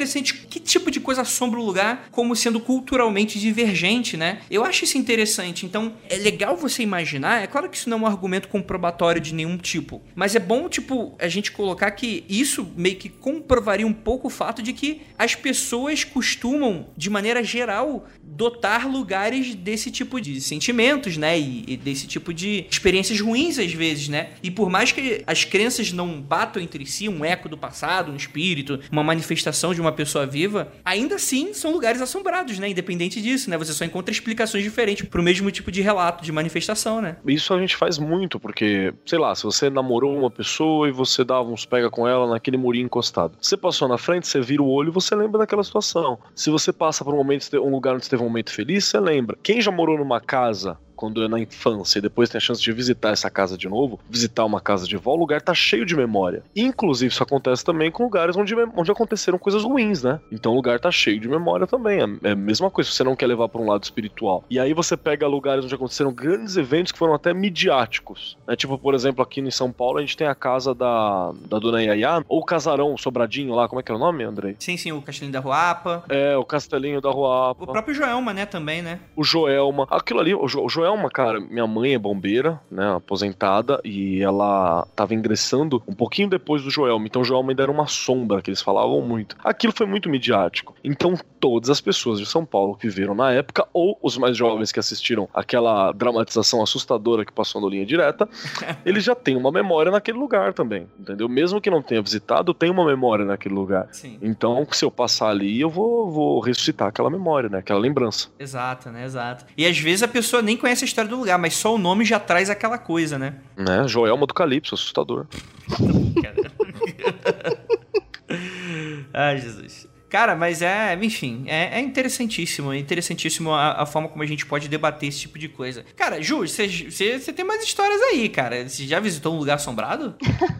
[0.48, 4.40] que tipo de coisa assombra o lugar como sendo culturalmente divergente, né?
[4.50, 5.64] Eu acho isso interessante.
[5.64, 9.34] Então, é legal você imaginar, é claro que isso não é um argumento comprobatório de
[9.34, 13.92] nenhum tipo, mas é bom, tipo, a gente colocar que isso meio que comprovaria um
[13.92, 20.20] pouco o fato de que as pessoas costumam, de maneira geral, dotar lugares desse tipo
[20.20, 21.38] de sentimentos, né?
[21.38, 24.30] E, e desse tipo de experiências ruins às vezes, né?
[24.42, 28.16] E por mais que as crenças não batam entre si, um eco do passado, um
[28.16, 32.68] espírito, uma manifestação de uma pessoa viva, ainda assim são lugares assombrados, né?
[32.68, 33.56] Independente disso, né?
[33.56, 37.16] Você só encontra explicações diferentes pro mesmo tipo de relato, de manifestação, né?
[37.26, 41.24] Isso a gente faz muito, porque, sei lá, se você namorou uma pessoa e você
[41.24, 43.36] dava uns pega com ela naquele murinho encostado.
[43.40, 46.18] Você passou na frente, você vira o olho você lembra daquela situação.
[46.34, 48.98] Se você passa por um momento, um lugar onde você teve um momento feliz, você
[48.98, 49.38] lembra.
[49.42, 52.72] Quem já morou numa casa quando é na infância e depois tem a chance de
[52.72, 55.94] visitar essa casa de novo, visitar uma casa de vó, o lugar tá cheio de
[55.94, 56.42] memória.
[56.56, 60.18] Inclusive, isso acontece também com lugares onde, onde aconteceram coisas ruins, né?
[60.32, 62.00] Então o lugar tá cheio de memória também.
[62.00, 64.44] É, é a mesma coisa se você não quer levar para um lado espiritual.
[64.50, 68.36] E aí você pega lugares onde aconteceram grandes eventos que foram até midiáticos.
[68.44, 68.56] Né?
[68.56, 71.82] Tipo, por exemplo, aqui em São Paulo, a gente tem a casa da, da dona
[71.82, 74.56] Yaya, ou o casarão, o sobradinho lá, como é que é o nome, Andrei?
[74.58, 76.04] Sim, sim, o Castelinho da Ruapa.
[76.08, 77.64] É, o Castelinho da Ruapa.
[77.64, 79.00] O próprio Joelma, né, também, né?
[79.14, 79.86] O Joelma.
[79.90, 84.86] Aquilo ali, o, jo, o Joelma, cara, minha mãe é bombeira, né, aposentada, e ela
[84.94, 87.06] tava ingressando um pouquinho depois do Joelma.
[87.06, 89.36] Então o Joelma ainda era uma sombra, que eles falavam muito.
[89.42, 90.74] Aquilo foi muito midiático.
[90.82, 94.72] Então todas as pessoas de São Paulo que viram na época, ou os mais jovens
[94.72, 98.28] que assistiram aquela dramatização assustadora que passou no Linha Direta,
[98.84, 101.28] eles já têm uma memória naquele lugar também, entendeu?
[101.28, 103.88] Mesmo que não tenha visitado, tem uma memória naquele lugar.
[103.92, 104.18] Sim.
[104.20, 107.58] Então, se eu passar ali, eu vou, vou ressuscitar aquela memória, né?
[107.58, 108.28] Aquela lembrança.
[108.38, 109.04] Exato, né?
[109.04, 109.44] Exato.
[109.56, 111.78] E às vezes a pessoa nem conhece conhece a história do lugar, mas só o
[111.78, 113.34] nome já traz aquela coisa, né?
[113.56, 113.88] Né?
[113.88, 115.26] Joelma do Calypso, assustador.
[119.12, 119.88] Ai, Jesus.
[120.08, 122.72] Cara, mas é, enfim, é, é interessantíssimo.
[122.72, 125.84] É interessantíssimo a, a, forma como a gente pode debater esse tipo de coisa.
[125.96, 128.68] Cara, Ju, você tem mais histórias aí, cara.
[128.68, 130.14] Você já visitou um lugar assombrado?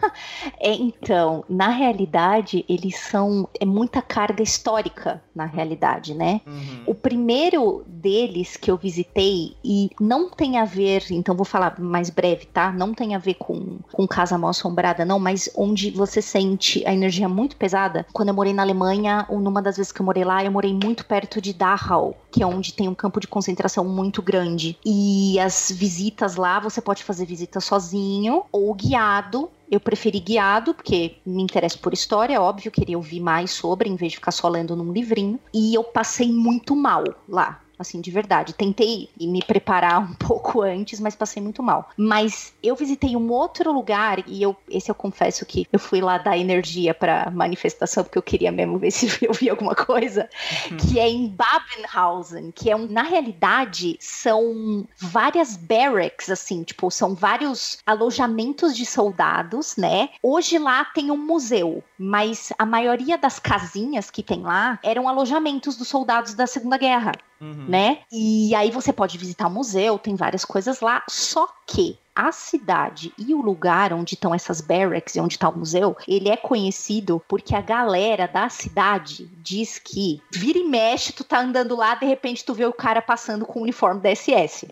[0.60, 3.48] é, então, na realidade, eles são.
[3.58, 6.40] É muita carga histórica, na realidade, né?
[6.46, 6.82] Uhum.
[6.86, 12.10] O primeiro deles que eu visitei, e não tem a ver, então vou falar mais
[12.10, 12.72] breve, tá?
[12.72, 16.92] Não tem a ver com, com Casa Mal Assombrada, não, mas onde você sente a
[16.92, 18.06] energia muito pesada.
[18.12, 21.04] Quando eu morei na Alemanha, numa das vezes que eu morei lá, eu morei muito
[21.04, 24.78] perto de Dachau, que é onde tem um campo de concentração muito grande.
[24.84, 29.50] E as visitas lá, você pode fazer visita sozinho ou guiado.
[29.70, 34.12] Eu preferi guiado, porque me interesso por história, óbvio, queria ouvir mais sobre, em vez
[34.12, 35.38] de ficar só lendo num livrinho.
[35.52, 38.54] E eu passei muito mal lá assim, de verdade.
[38.54, 41.90] Tentei me preparar um pouco antes, mas passei muito mal.
[41.96, 46.18] Mas eu visitei um outro lugar e eu, esse eu confesso que eu fui lá
[46.18, 50.28] dar energia para manifestação porque eu queria mesmo ver se eu vi alguma coisa,
[50.70, 50.76] uhum.
[50.76, 57.14] que é em Babenhausen, que é um, na realidade são várias barracks assim, tipo, são
[57.14, 60.10] vários alojamentos de soldados, né?
[60.22, 65.76] Hoje lá tem um museu, mas a maioria das casinhas que tem lá eram alojamentos
[65.76, 67.12] dos soldados da Segunda Guerra.
[67.40, 67.66] Uhum.
[67.68, 67.98] Né?
[68.10, 73.12] E aí você pode visitar o museu, tem várias coisas lá, só que a cidade
[73.16, 77.22] e o lugar onde estão essas barracks e onde está o museu, ele é conhecido
[77.28, 82.06] porque a galera da cidade diz que vira e mexe, tu tá andando lá, de
[82.06, 84.66] repente tu vê o cara passando com o uniforme da SS.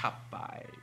[0.00, 0.77] Rapaz.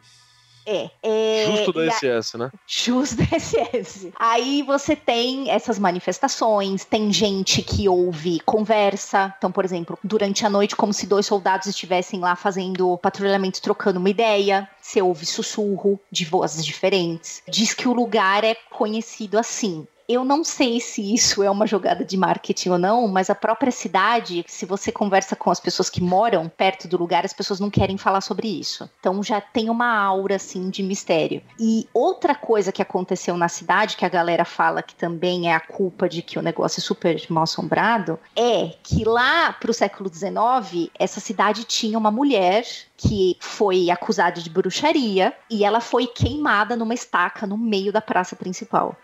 [0.65, 1.45] É, é.
[1.51, 2.37] Justo da SS, a...
[2.37, 2.51] né?
[2.67, 4.11] Justo da SS.
[4.17, 9.33] Aí você tem essas manifestações, tem gente que ouve conversa.
[9.37, 13.99] Então, por exemplo, durante a noite, como se dois soldados estivessem lá fazendo patrulhamento, trocando
[13.99, 14.67] uma ideia.
[14.81, 17.41] Você ouve sussurro de vozes diferentes.
[17.47, 19.87] Diz que o lugar é conhecido assim.
[20.07, 23.71] Eu não sei se isso é uma jogada de marketing ou não, mas a própria
[23.71, 27.71] cidade, se você conversa com as pessoas que moram perto do lugar, as pessoas não
[27.71, 28.87] querem falar sobre isso.
[28.99, 31.41] Então já tem uma aura assim de mistério.
[31.59, 35.59] E outra coisa que aconteceu na cidade, que a galera fala que também é a
[35.59, 40.91] culpa de que o negócio é super mal assombrado, é que lá pro século XIX,
[40.99, 42.63] essa cidade tinha uma mulher
[42.95, 48.35] que foi acusada de bruxaria e ela foi queimada numa estaca no meio da praça
[48.35, 48.95] principal.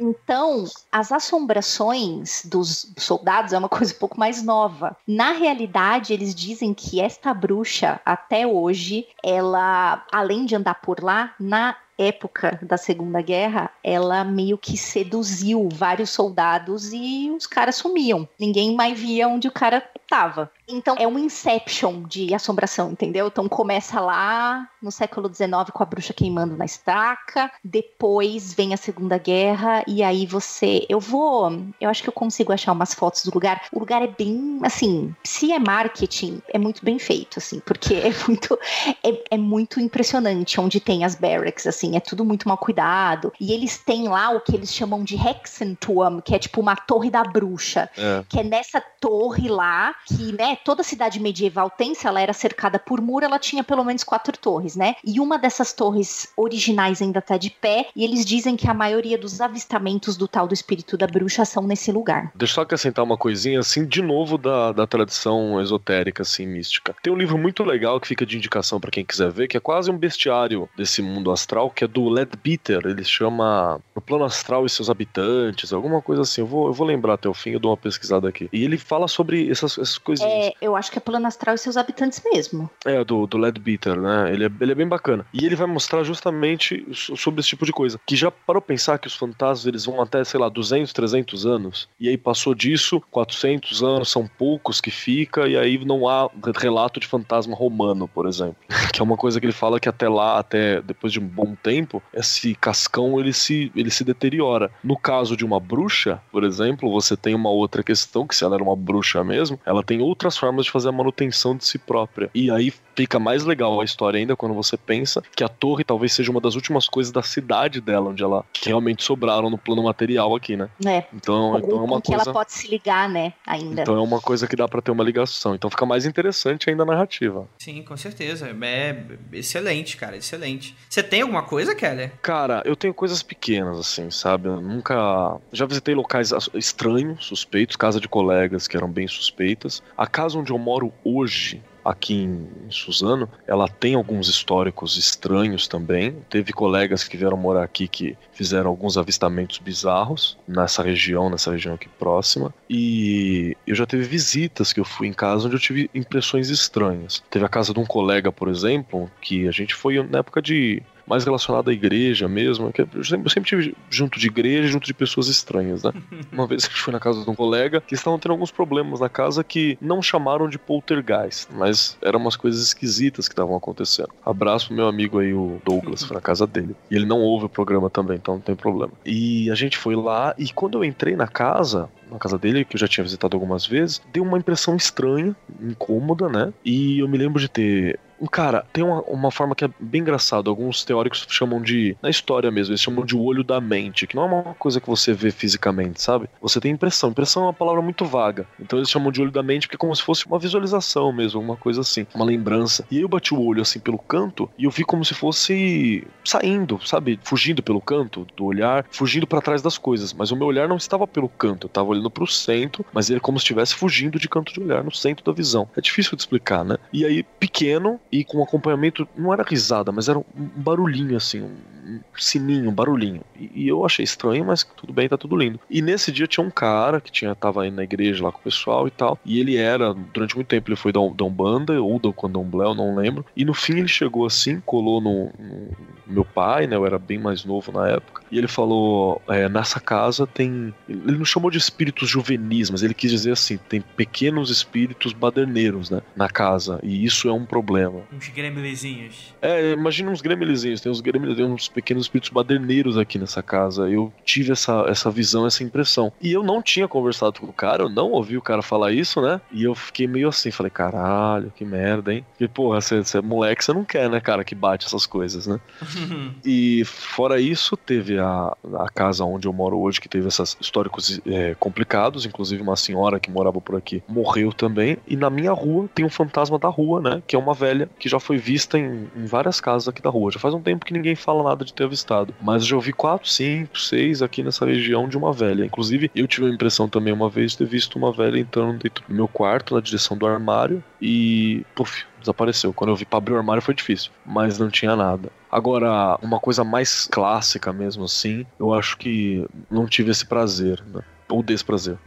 [0.00, 4.96] Então, as assombrações dos soldados é uma coisa um pouco mais nova.
[5.06, 11.34] Na realidade, eles dizem que esta bruxa, até hoje, ela, além de andar por lá,
[11.38, 18.28] na época da Segunda Guerra, ela meio que seduziu vários soldados e os caras sumiam.
[18.38, 20.50] Ninguém mais via onde o cara tava.
[20.66, 23.28] Então é um inception de assombração, entendeu?
[23.28, 28.76] Então começa lá no século XIX com a bruxa queimando na estaca, depois vem a
[28.76, 33.24] Segunda Guerra e aí você, eu vou, eu acho que eu consigo achar umas fotos
[33.24, 33.62] do lugar.
[33.72, 38.12] O lugar é bem, assim, se é marketing, é muito bem feito, assim, porque é
[38.26, 38.58] muito,
[39.02, 43.32] é, é muito impressionante onde tem as barracks, assim, é tudo muito mal cuidado.
[43.40, 47.10] E eles têm lá o que eles chamam de Hexenturm, que é tipo uma torre
[47.10, 48.24] da bruxa, é.
[48.28, 52.78] que é nessa torre lá que, né, toda cidade medieval tem, se ela era cercada
[52.78, 54.94] por muro, ela tinha pelo menos quatro torres, né?
[55.04, 59.18] E uma dessas torres originais ainda tá de pé, e eles dizem que a maioria
[59.18, 62.32] dos avistamentos do tal do espírito da bruxa são nesse lugar.
[62.34, 66.94] Deixa eu só acrescentar uma coisinha, assim, de novo da, da tradição esotérica, assim, mística.
[67.02, 69.60] Tem um livro muito legal que fica de indicação para quem quiser ver, que é
[69.60, 74.64] quase um bestiário desse mundo astral, que é do Leadbeater, ele chama O Plano Astral
[74.64, 77.60] e Seus Habitantes, alguma coisa assim, eu vou, eu vou lembrar até o fim, eu
[77.60, 78.48] dou uma pesquisada aqui.
[78.52, 80.32] E ele fala sobre essas, essas coisinhas.
[80.32, 82.70] É, eu acho que é Plano Astral e seus habitantes mesmo.
[82.84, 84.32] É, do, do Leadbeater, né?
[84.32, 85.26] Ele é, ele é bem bacana.
[85.32, 87.98] E ele vai mostrar justamente sobre esse tipo de coisa.
[88.06, 91.88] Que já parou pensar que os fantasmas eles vão até, sei lá, 200, 300 anos.
[91.98, 97.00] E aí passou disso, 400 anos, são poucos que fica, e aí não há relato
[97.00, 98.56] de fantasma romano, por exemplo.
[98.92, 101.54] que é uma coisa que ele fala que até lá, até depois de um bom
[101.54, 104.70] tempo, esse cascão ele se, ele se deteriora.
[104.82, 108.56] No caso de uma bruxa, por exemplo, você tem uma outra questão, que se ela
[108.56, 112.30] era uma bruxa mesmo, ela tem outras formas de fazer a manutenção de si própria.
[112.34, 116.12] E aí fica mais legal a história ainda quando você pensa que a torre talvez
[116.12, 119.84] seja uma das últimas coisas da cidade dela, onde ela que realmente sobraram no plano
[119.84, 120.68] material aqui, né?
[120.84, 121.04] É.
[121.14, 122.24] Então, então é uma que coisa.
[122.24, 123.34] ela pode se ligar, né?
[123.46, 123.82] Ainda.
[123.82, 125.54] Então é uma coisa que dá para ter uma ligação.
[125.54, 127.48] Então fica mais interessante ainda a narrativa.
[127.58, 128.48] Sim, com certeza.
[128.48, 130.74] É excelente, cara, excelente.
[130.90, 132.12] Você tem alguma coisa, Keller?
[132.20, 134.48] Cara, eu tenho coisas pequenas, assim, sabe?
[134.48, 135.36] Eu nunca.
[135.52, 139.84] Já visitei locais estranhos, suspeitos, casa de colegas que eram bem suspeitas.
[139.96, 146.16] A casa onde eu moro hoje, aqui em, Suzano, ela tem alguns históricos estranhos também.
[146.28, 151.74] Teve colegas que vieram morar aqui que fizeram alguns avistamentos bizarros nessa região, nessa região
[151.74, 152.52] aqui próxima.
[152.68, 157.22] E eu já tive visitas que eu fui em casa onde eu tive impressões estranhas.
[157.30, 160.82] Teve a casa de um colega, por exemplo, que a gente foi na época de
[161.08, 162.72] mais relacionado à igreja mesmo.
[162.72, 165.92] Que eu, sempre, eu sempre tive junto de igreja, junto de pessoas estranhas, né?
[166.32, 169.08] Uma vez gente foi na casa de um colega que estavam tendo alguns problemas na
[169.08, 174.10] casa que não chamaram de poltergeist, mas eram umas coisas esquisitas que estavam acontecendo.
[174.24, 176.76] Abraço pro meu amigo aí, o Douglas, foi na casa dele.
[176.90, 178.92] E ele não ouve o programa também, então não tem problema.
[179.04, 182.76] E a gente foi lá e quando eu entrei na casa, na casa dele, que
[182.76, 186.52] eu já tinha visitado algumas vezes, deu uma impressão estranha, incômoda, né?
[186.64, 187.98] E eu me lembro de ter
[188.30, 190.50] Cara, tem uma, uma forma que é bem engraçada.
[190.50, 191.96] Alguns teóricos chamam de.
[192.02, 194.88] Na história mesmo, eles chamam de olho da mente, que não é uma coisa que
[194.88, 196.28] você vê fisicamente, sabe?
[196.40, 197.10] Você tem impressão.
[197.10, 198.46] Impressão é uma palavra muito vaga.
[198.60, 201.40] Então eles chamam de olho da mente porque é como se fosse uma visualização mesmo,
[201.40, 202.84] uma coisa assim, uma lembrança.
[202.90, 206.80] E eu bati o olho assim pelo canto e eu vi como se fosse saindo,
[206.84, 207.18] sabe?
[207.22, 210.12] Fugindo pelo canto do olhar, fugindo para trás das coisas.
[210.12, 213.18] Mas o meu olhar não estava pelo canto, eu estava olhando pro centro, mas ele
[213.18, 215.68] é como se estivesse fugindo de canto de olhar, no centro da visão.
[215.76, 216.76] É difícil de explicar, né?
[216.92, 220.24] E aí, pequeno, e com acompanhamento, não era risada, mas era um
[220.56, 223.22] barulhinho assim, um sininho, um barulhinho.
[223.38, 225.60] E, e, eu achei estranho, mas tudo bem, tá tudo lindo.
[225.70, 228.42] E nesse dia tinha um cara que tinha tava aí na igreja lá com o
[228.42, 231.98] pessoal e tal, e ele era, durante muito tempo ele foi da, da Umbanda ou
[231.98, 233.24] da Candomblé, eu não lembro.
[233.36, 235.68] E no fim ele chegou assim, colou no, no
[236.06, 239.80] meu pai, né, eu era bem mais novo na época, e ele falou, é, nessa
[239.80, 244.50] casa tem, ele não chamou de espíritos juvenis, mas ele quis dizer assim, tem pequenos
[244.50, 247.97] espíritos baderneiros, né, na casa, e isso é um problema.
[248.12, 249.34] Uns gremlizinhos.
[249.40, 253.88] É, imagina uns gremlizinhos, tem uns gremlizinhos, uns pequenos espíritos baderneiros aqui nessa casa.
[253.88, 256.12] Eu tive essa, essa visão, essa impressão.
[256.20, 259.20] E eu não tinha conversado com o cara, eu não ouvi o cara falar isso,
[259.20, 259.40] né?
[259.52, 262.24] E eu fiquei meio assim, falei, caralho, que merda, hein?
[262.40, 265.60] E, porra, você é moleque, você não quer, né, cara, que bate essas coisas, né?
[266.44, 271.20] e fora isso, teve a, a casa onde eu moro hoje, que teve esses históricos
[271.26, 274.98] é, complicados, inclusive uma senhora que morava por aqui morreu também.
[275.06, 277.22] E na minha rua tem um fantasma da rua, né?
[277.26, 280.30] Que é uma velha que já foi vista em, em várias casas aqui da rua.
[280.30, 282.34] Já faz um tempo que ninguém fala nada de ter avistado.
[282.40, 285.64] Mas já ouvi quatro, cinco, seis aqui nessa região de uma velha.
[285.64, 289.04] Inclusive, eu tive a impressão também uma vez de ter visto uma velha entrando dentro
[289.06, 291.64] do meu quarto, na direção do armário, e.
[291.74, 292.72] Puf, desapareceu.
[292.72, 295.30] Quando eu vi pra abrir o armário foi difícil, mas não tinha nada.
[295.50, 301.00] Agora, uma coisa mais clássica mesmo assim, eu acho que não tive esse prazer, né?
[301.28, 301.98] Ou desprazer.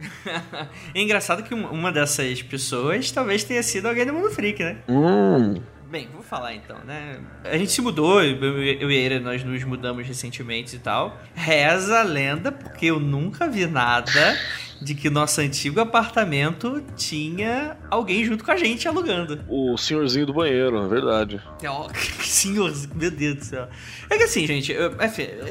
[0.94, 4.78] é engraçado que uma dessas pessoas talvez tenha sido alguém do Mundo Freak, né?
[4.88, 7.20] Hum, Bem, vou falar então, né?
[7.44, 11.20] A gente se mudou, eu, eu e Eira, nós nos mudamos recentemente e tal.
[11.34, 14.34] Reza a lenda, porque eu nunca vi nada
[14.82, 19.40] de que nosso antigo apartamento tinha alguém junto com a gente alugando.
[19.48, 21.40] O senhorzinho do banheiro, é verdade.
[21.68, 21.88] Oh,
[22.22, 23.68] senhor, meu Deus do céu.
[24.10, 24.92] É que assim, gente, eu,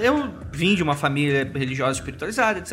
[0.01, 2.71] eu vim de uma família religiosa espiritualizada, etc.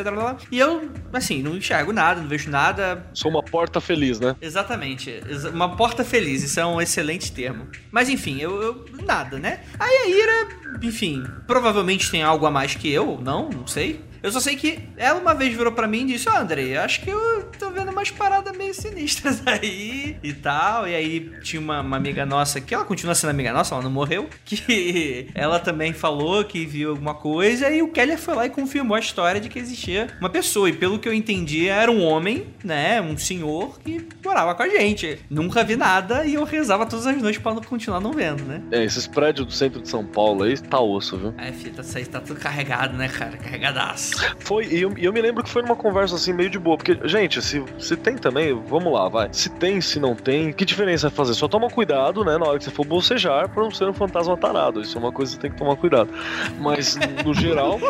[0.51, 3.07] e eu, assim, não enxergo nada, não vejo nada.
[3.14, 4.37] Sou uma porta feliz, né?
[4.40, 5.23] Exatamente.
[5.53, 7.66] Uma porta feliz, isso é um excelente termo.
[7.90, 9.61] Mas enfim, eu, eu nada, né?
[9.79, 10.49] Aí a Ira,
[10.83, 14.08] enfim, provavelmente tem algo a mais que eu, não, não sei.
[14.23, 16.77] Eu só sei que ela uma vez virou para mim e disse: Ó, oh, Andrei,
[16.77, 20.89] acho que eu tô vendo umas paradas meio sinistras aí e tal.
[20.89, 23.91] E aí tinha uma, uma, amiga nossa, que ela continua sendo amiga nossa, ela não
[23.91, 27.71] morreu, que ela também falou que viu alguma coisa.
[27.71, 30.69] E o Keller foi lá e confirmou a história de que existia uma pessoa.
[30.69, 33.01] E pelo que eu entendi, era um homem, né?
[33.01, 35.19] Um senhor que morava com a gente.
[35.31, 38.63] Nunca vi nada e eu rezava todas as noites pra continuar não vendo, né?
[38.71, 41.35] É, esses prédios do centro de São Paulo aí tá osso, viu?
[41.39, 43.37] É, filho, tá, tá tudo carregado, né, cara?
[43.37, 44.08] Carregadaço.
[44.38, 46.77] Foi, e eu, eu, me lembro que foi numa conversa assim, meio de boa.
[46.77, 49.29] Porque, gente, se, se tem também, vamos lá, vai.
[49.33, 51.35] Se tem, se não tem, que diferença vai fazer?
[51.35, 54.37] Só toma cuidado, né, na hora que você for bocejar, pra não ser um fantasma
[54.37, 54.81] tarado.
[54.81, 56.11] Isso é uma coisa que você tem que tomar cuidado.
[56.59, 57.79] Mas, no geral.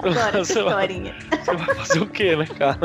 [0.02, 1.14] Adoro essa historinha.
[1.30, 2.78] Você vai fazer o quê, né, cara?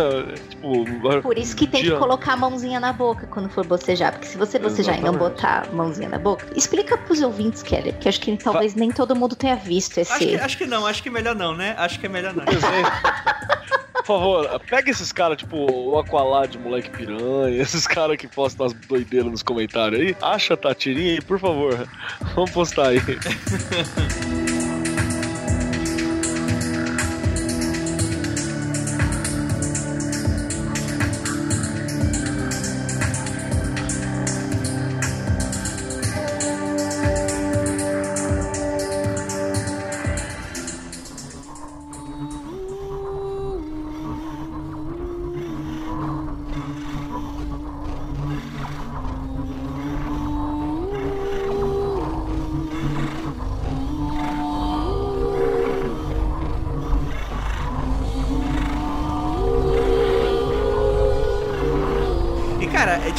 [0.50, 1.94] Tipo, Por isso que tem dia...
[1.94, 4.12] que colocar a mãozinha na boca quando for bocejar.
[4.12, 5.16] Porque se você bocejar Exatamente.
[5.16, 8.74] e não botar a mãozinha na boca, explica pros ouvintes, Kelly, que acho que talvez
[8.74, 8.80] Fa...
[8.80, 10.12] nem todo mundo tenha visto esse.
[10.12, 11.76] Acho que, acho que não, acho que melhor não, né?
[11.86, 12.44] Acho que é melhor não.
[12.46, 18.74] Por favor, pega esses caras, tipo, o Aqualad, moleque piranha, esses caras que postam as
[18.74, 20.18] doideiras nos comentários aí.
[20.22, 21.88] Acha a Tatirinha aí, por favor.
[22.36, 23.00] Vamos postar aí.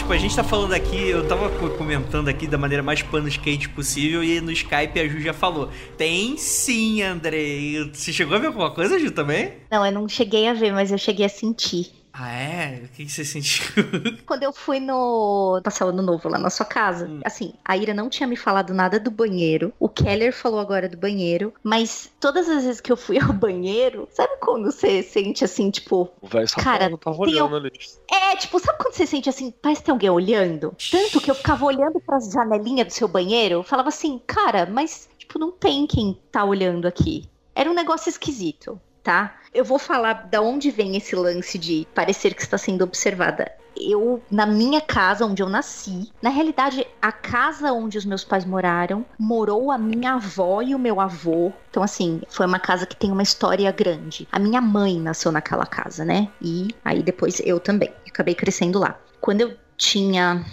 [0.06, 3.68] tipo, a gente tá falando aqui, eu tava comentando aqui da maneira mais panos quente
[3.68, 5.68] possível e no Skype a Ju já falou.
[5.98, 7.90] Tem sim, Andrei.
[7.92, 9.54] Você chegou a ver alguma coisa, Ju, também?
[9.68, 11.90] Não, eu não cheguei a ver, mas eu cheguei a sentir.
[12.18, 12.80] Ah, é?
[12.84, 13.66] O que, que você sentiu?
[14.24, 15.60] Quando eu fui no.
[15.62, 17.20] passar o ano novo lá na sua casa, hum.
[17.22, 19.70] assim, a Ira não tinha me falado nada do banheiro.
[19.78, 21.52] O Keller falou agora do banheiro.
[21.62, 26.08] Mas todas as vezes que eu fui ao banheiro, sabe quando você sente assim, tipo.
[26.22, 27.72] O velho cara, tava olhando ali.
[28.10, 30.74] É, tipo, sabe quando você sente assim, parece que tem alguém olhando?
[30.90, 35.06] Tanto que eu ficava olhando para as janelinhas do seu banheiro, falava assim, cara, mas,
[35.18, 37.28] tipo, não tem quem tá olhando aqui.
[37.54, 39.36] Era um negócio esquisito tá?
[39.54, 43.48] Eu vou falar da onde vem esse lance de parecer que está sendo observada.
[43.76, 48.44] Eu, na minha casa, onde eu nasci, na realidade, a casa onde os meus pais
[48.44, 51.52] moraram, morou a minha avó e o meu avô.
[51.70, 54.26] Então, assim, foi uma casa que tem uma história grande.
[54.32, 56.28] A minha mãe nasceu naquela casa, né?
[56.42, 57.92] E aí depois eu também.
[58.08, 58.98] Acabei crescendo lá.
[59.20, 60.44] Quando eu tinha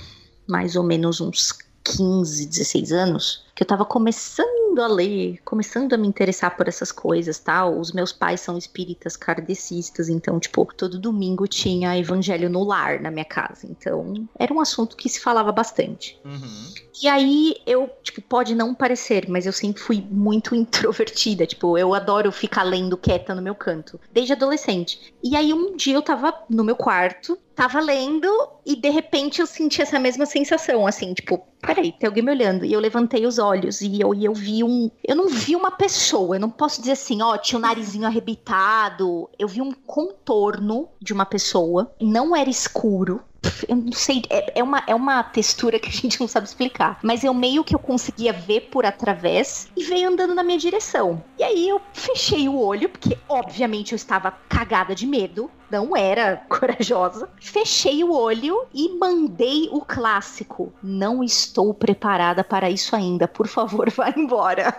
[0.48, 5.98] mais ou menos uns 15, 16 anos, que eu tava começando a ler, começando a
[5.98, 7.72] me interessar por essas coisas, tal.
[7.72, 7.80] Tá?
[7.80, 13.12] Os meus pais são espíritas kardecistas, então, tipo, todo domingo tinha evangelho no lar na
[13.12, 13.68] minha casa.
[13.68, 16.20] Então, era um assunto que se falava bastante.
[16.26, 16.74] Uhum.
[17.02, 21.46] E aí, eu, tipo, pode não parecer, mas eu sempre fui muito introvertida.
[21.46, 25.14] Tipo, eu adoro ficar lendo quieta no meu canto, desde adolescente.
[25.24, 28.28] E aí, um dia eu tava no meu quarto, tava lendo
[28.66, 32.66] e de repente eu senti essa mesma sensação, assim, tipo, peraí, tem alguém me olhando.
[32.66, 34.90] E eu levantei os olhos e eu, e eu vi um.
[35.04, 38.06] Eu não vi uma pessoa, eu não posso dizer assim, ó, tinha o um narizinho
[38.06, 39.30] arrebitado.
[39.38, 43.22] Eu vi um contorno de uma pessoa, não era escuro,
[43.68, 47.00] eu não sei, é, é, uma, é uma textura que a gente não sabe explicar.
[47.04, 51.24] Mas eu meio que eu conseguia ver por através e veio andando na minha direção.
[51.38, 56.38] E aí eu fechei o olho, porque obviamente eu estava cagada de medo não era
[56.48, 57.28] corajosa.
[57.42, 60.72] Fechei o olho e mandei o clássico.
[60.84, 63.28] Não estou preparada para isso ainda.
[63.28, 64.76] Por favor, vá embora.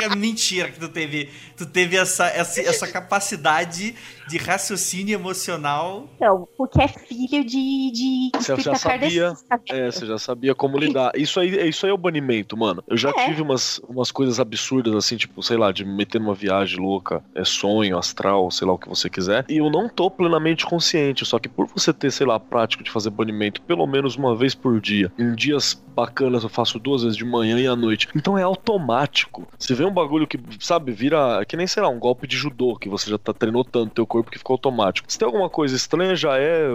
[0.00, 3.96] é mentira que tu teve, tu teve essa, essa, essa capacidade
[4.28, 6.08] de raciocínio emocional.
[6.16, 9.34] Então, porque é filho de, de você já sabia,
[9.68, 11.10] é, você já sabia como lidar.
[11.16, 12.82] Isso aí, isso aí é o banimento, mano.
[12.86, 13.26] Eu já é.
[13.26, 17.22] tive umas, umas coisas absurdas assim, tipo, sei lá, de me meter numa viagem louca,
[17.34, 19.44] é sonho, astral, sei lá o que você quiser.
[19.48, 22.82] E eu não tô plenamente consciente, só que por você ter, sei lá, a prática
[22.82, 27.02] de fazer banimento pelo menos uma vez por dia, em dias bacanas eu faço duas
[27.02, 28.08] vezes de manhã e à noite.
[28.14, 29.46] Então é automático.
[29.58, 32.76] Se vê um bagulho que, sabe, vira que nem, sei lá, um golpe de judô,
[32.76, 35.10] que você já tá treinou tanto teu corpo que ficou automático.
[35.10, 36.68] Se tem alguma coisa estranha, já é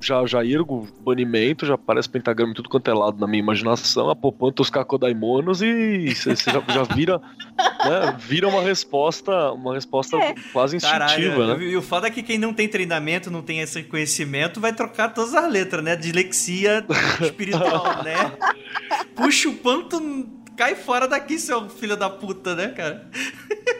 [0.00, 4.10] já, já ergo banimento, já aparece pentagrama em tudo quanto é lado na minha imaginação,
[4.10, 7.20] apopando os cacodaimonos e você já, já vira,
[7.58, 10.34] né, vira uma resposta, uma resposta é.
[10.52, 11.64] quase instintiva, Caralho, né?
[11.64, 15.12] E o foda é que quem não tem treinamento, não tem esse conhecimento, vai trocar
[15.12, 15.96] todas as letras, né?
[15.96, 16.84] Dislexia
[17.20, 18.32] espiritual, né?
[19.14, 20.00] Puxa o panto
[20.56, 23.10] Cai fora daqui, seu filho da puta, né, cara?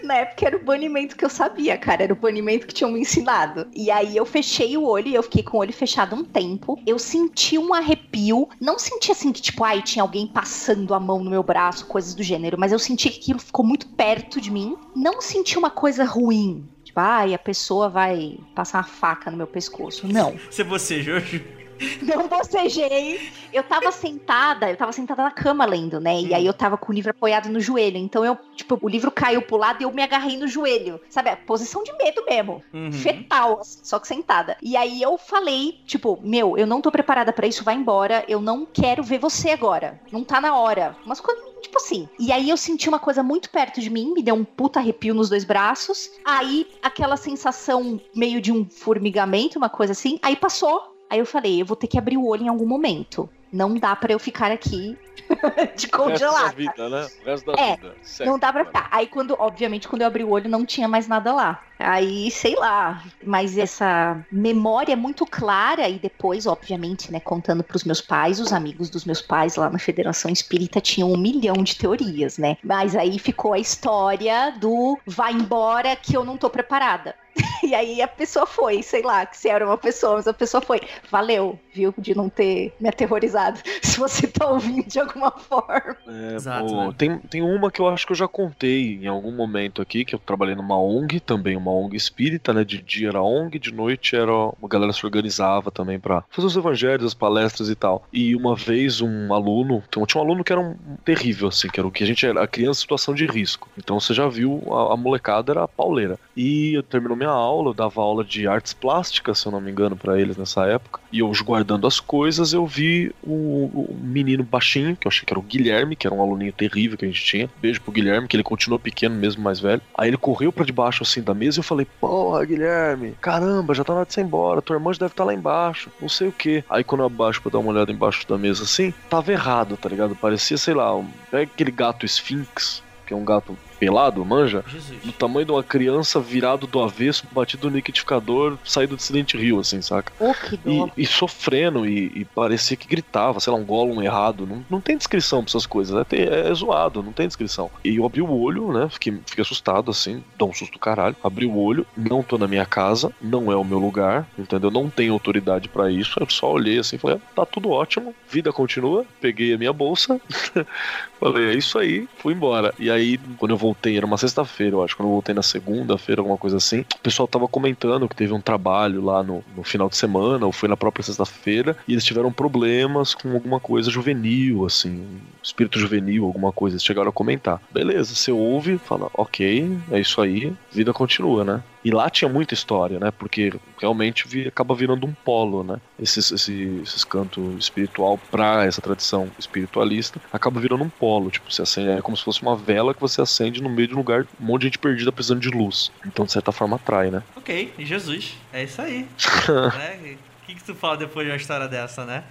[0.04, 2.02] Na época era o banimento que eu sabia, cara.
[2.04, 3.66] Era o banimento que tinham me ensinado.
[3.74, 6.78] E aí eu fechei o olho e eu fiquei com o olho fechado um tempo.
[6.86, 8.48] Eu senti um arrepio.
[8.60, 12.14] Não senti assim que, tipo, ai, tinha alguém passando a mão no meu braço, coisas
[12.14, 12.58] do gênero.
[12.58, 14.76] Mas eu senti que aquilo ficou muito perto de mim.
[14.94, 16.68] Não senti uma coisa ruim.
[16.84, 20.06] Tipo, ai, a pessoa vai passar uma faca no meu pescoço.
[20.06, 20.36] Não.
[20.50, 21.42] Se você, Jojo.
[22.02, 23.30] Não bocejei.
[23.52, 26.20] Eu tava sentada, eu tava sentada na cama lendo, né?
[26.20, 27.96] E aí eu tava com o livro apoiado no joelho.
[27.96, 31.00] Então eu, tipo, o livro caiu pro lado e eu me agarrei no joelho.
[31.08, 31.30] Sabe?
[31.30, 32.62] A posição de medo mesmo.
[32.72, 32.92] Uhum.
[32.92, 34.56] Fetal, assim, só que sentada.
[34.62, 38.24] E aí eu falei, tipo, meu, eu não tô preparada para isso, vai embora.
[38.28, 40.00] Eu não quero ver você agora.
[40.10, 40.96] Não tá na hora.
[41.04, 42.08] Mas quando tipo assim.
[42.18, 45.14] E aí eu senti uma coisa muito perto de mim, me deu um puta arrepio
[45.14, 46.10] nos dois braços.
[46.24, 50.18] Aí aquela sensação meio de um formigamento, uma coisa assim.
[50.22, 53.28] Aí passou, Aí eu falei, eu vou ter que abrir o olho em algum momento.
[53.52, 54.98] Não dá para eu ficar aqui
[55.76, 56.36] de congelada.
[56.36, 57.08] O resto da vida, né?
[57.22, 57.96] O resto da é, vida.
[58.02, 58.88] Certo, não dá pra ficar.
[58.90, 61.62] Aí quando, obviamente, quando eu abri o olho, não tinha mais nada lá.
[61.78, 63.02] Aí, sei lá.
[63.24, 68.52] Mas essa memória é muito clara e depois, obviamente, né, contando pros meus pais, os
[68.52, 72.56] amigos dos meus pais lá na Federação Espírita tinham um milhão de teorias, né?
[72.64, 77.14] Mas aí ficou a história do vai embora que eu não tô preparada.
[77.66, 80.60] E aí a pessoa foi, sei lá, que se era uma pessoa, mas a pessoa
[80.60, 80.80] foi.
[81.10, 83.60] Valeu, viu, de não ter me aterrorizado.
[83.82, 85.96] Se você tá ouvindo de alguma forma.
[86.06, 86.94] É, Exato, né?
[86.96, 90.14] tem, tem uma que eu acho que eu já contei em algum momento aqui, que
[90.14, 92.62] eu trabalhei numa ONG, também uma ONG espírita, né?
[92.62, 94.32] De dia era ONG, de noite era.
[94.32, 98.06] Uma galera se organizava também para fazer os evangelhos, as palestras e tal.
[98.12, 101.86] E uma vez um aluno, tinha um aluno que era um terrível, assim, que era
[101.86, 103.68] o que a gente era, a criança em situação de risco.
[103.76, 106.18] Então você já viu, a, a molecada era pauleira.
[106.36, 109.70] E terminou minha aula aula, eu dava aula de artes plásticas, se eu não me
[109.70, 111.00] engano, para eles nessa época.
[111.12, 115.32] E eu guardando as coisas, eu vi o, o, menino baixinho, que eu achei que
[115.32, 117.50] era o Guilherme, que era um aluninho terrível que a gente tinha.
[117.60, 119.80] Beijo pro Guilherme, que ele continuou pequeno mesmo, mais velho.
[119.96, 123.84] Aí ele correu para debaixo assim da mesa e eu falei: Porra, Guilherme, caramba, já
[123.84, 125.90] tá na hora de você ir embora, tua irmã já deve estar tá lá embaixo,
[126.00, 126.64] não sei o que.
[126.68, 129.88] Aí quando eu abaixo pra dar uma olhada embaixo da mesa assim, tava errado, tá
[129.88, 130.14] ligado?
[130.16, 134.64] Parecia, sei lá, um, pega aquele gato Sphinx, que é um gato pelado, manja?
[134.66, 135.02] Jesus.
[135.02, 139.60] Do tamanho de uma criança virado do avesso, batido no liquidificador, saído de Silent Rio,
[139.60, 140.12] assim, saca?
[140.18, 140.88] Oh, que dó.
[140.96, 144.46] E, e sofrendo, e, e, parecia que gritava, sei lá, um Gollum errado.
[144.46, 147.70] Não, não tem descrição pra essas coisas, é, é, é, zoado, não tem descrição.
[147.84, 151.16] E eu abri o olho, né, fiquei, fiquei assustado, assim, dá um susto caralho.
[151.22, 154.70] Abri o olho, não tô na minha casa, não é o meu lugar, entendeu?
[154.70, 158.52] Não tenho autoridade para isso, eu só olhei assim, falei, ah, tá tudo ótimo, vida
[158.52, 160.20] continua, peguei a minha bolsa,
[161.20, 162.74] falei, é isso aí, fui embora.
[162.78, 164.96] E aí, quando eu voltei, era uma sexta-feira, eu acho.
[164.96, 168.40] Quando eu voltei na segunda-feira, alguma coisa assim, o pessoal tava comentando que teve um
[168.40, 172.32] trabalho lá no, no final de semana, ou foi na própria sexta-feira, e eles tiveram
[172.32, 176.74] problemas com alguma coisa juvenil, assim, espírito juvenil, alguma coisa.
[176.74, 177.60] Eles chegaram a comentar.
[177.70, 181.62] Beleza, você ouve, fala, ok, é isso aí, vida continua, né?
[181.84, 183.12] E lá tinha muita história, né?
[183.16, 185.80] Porque realmente vi, acaba virando um polo, né?
[186.00, 191.30] Esses, esse, esses canto espiritual para essa tradição espiritualista acaba virando um polo.
[191.30, 193.94] Tipo, você acende, é como se fosse uma vela que você acende no meio de
[193.94, 195.92] um lugar, um monte de gente perdida precisando de luz.
[196.04, 197.22] Então, de certa forma, atrai, né?
[197.36, 198.34] Ok, e Jesus.
[198.52, 199.06] É isso aí.
[199.78, 200.16] né?
[200.42, 202.24] O que, que tu fala depois de uma história dessa, né?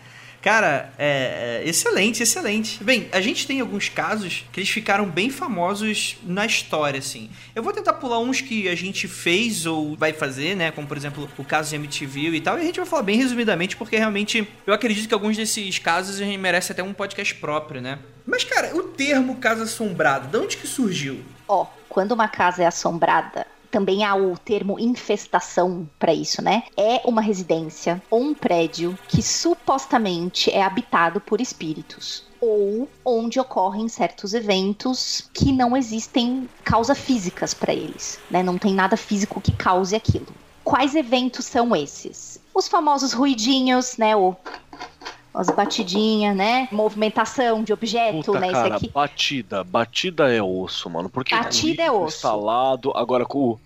[0.45, 2.83] Cara, é, é, excelente, excelente.
[2.83, 7.31] Bem, a gente tem alguns casos que eles ficaram bem famosos na história, assim.
[7.55, 10.69] Eu vou tentar pular uns que a gente fez ou vai fazer, né?
[10.69, 12.59] Como, por exemplo, o caso de MTV e tal.
[12.59, 16.21] E a gente vai falar bem resumidamente, porque realmente eu acredito que alguns desses casos
[16.21, 17.97] a gente merece até um podcast próprio, né?
[18.23, 21.25] Mas, cara, o termo casa assombrada, de onde que surgiu?
[21.47, 26.63] Ó, oh, quando uma casa é assombrada, também há o termo infestação para isso, né?
[26.77, 33.87] É uma residência ou um prédio que supostamente é habitado por espíritos ou onde ocorrem
[33.87, 38.43] certos eventos que não existem causas físicas para eles, né?
[38.43, 40.27] Não tem nada físico que cause aquilo.
[40.63, 42.39] Quais eventos são esses?
[42.53, 44.15] Os famosos ruidinhos, né?
[44.15, 44.35] O
[45.35, 46.67] as batidinhas, né?
[46.71, 48.51] Movimentação de objeto, Puta, né?
[48.51, 48.89] Cara, Isso aqui.
[48.89, 51.09] Batida, batida é osso, mano.
[51.09, 52.17] Porque batida é osso.
[52.17, 53.59] Instalado, agora com o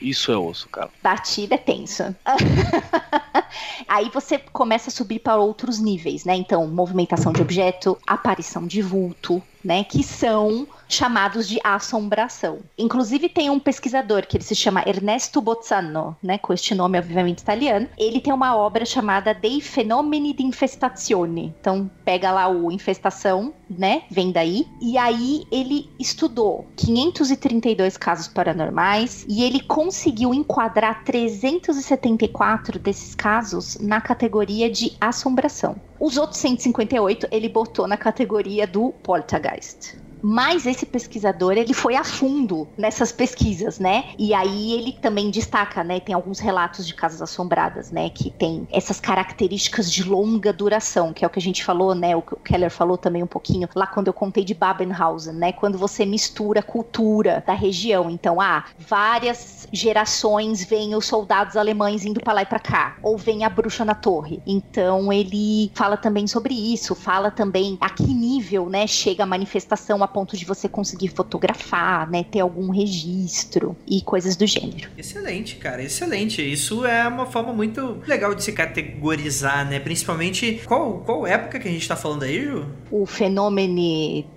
[0.00, 0.90] isso é osso, cara.
[1.02, 2.16] Batida é tensa.
[3.88, 6.36] Aí você começa a subir para outros níveis, né?
[6.36, 9.84] Então, movimentação de objeto, aparição de vulto, né?
[9.84, 12.60] Que são chamados de assombração.
[12.76, 17.40] Inclusive tem um pesquisador que ele se chama Ernesto Bozzano, né, com este nome obviamente
[17.40, 17.88] italiano.
[17.98, 21.54] Ele tem uma obra chamada Dei fenomeni di infestazione.
[21.60, 24.66] Então pega lá o infestação, né, vem daí.
[24.80, 34.00] E aí ele estudou 532 casos paranormais e ele conseguiu enquadrar 374 desses casos na
[34.00, 35.76] categoria de assombração.
[36.00, 39.96] Os outros 158 ele botou na categoria do poltergeist.
[40.22, 44.04] Mas esse pesquisador, ele foi a fundo nessas pesquisas, né?
[44.18, 46.00] E aí ele também destaca, né?
[46.00, 48.10] Tem alguns relatos de casas assombradas, né?
[48.10, 52.16] Que tem essas características de longa duração, que é o que a gente falou, né?
[52.16, 55.52] O que o Keller falou também um pouquinho lá quando eu contei de Babenhausen, né?
[55.52, 58.10] Quando você mistura cultura da região.
[58.10, 63.16] Então, ah, várias gerações vêm os soldados alemães indo para lá e para cá, ou
[63.16, 64.42] vem a bruxa na torre.
[64.46, 68.86] Então, ele fala também sobre isso, fala também a que nível, né?
[68.86, 74.00] Chega a manifestação, a a ponto de você conseguir fotografar, né, ter algum registro e
[74.00, 74.88] coisas do gênero.
[74.96, 76.40] Excelente, cara, excelente.
[76.40, 79.78] Isso é uma forma muito legal de se categorizar, né?
[79.78, 82.66] Principalmente qual, qual época que a gente tá falando aí, Ju?
[82.90, 83.68] O fenômeno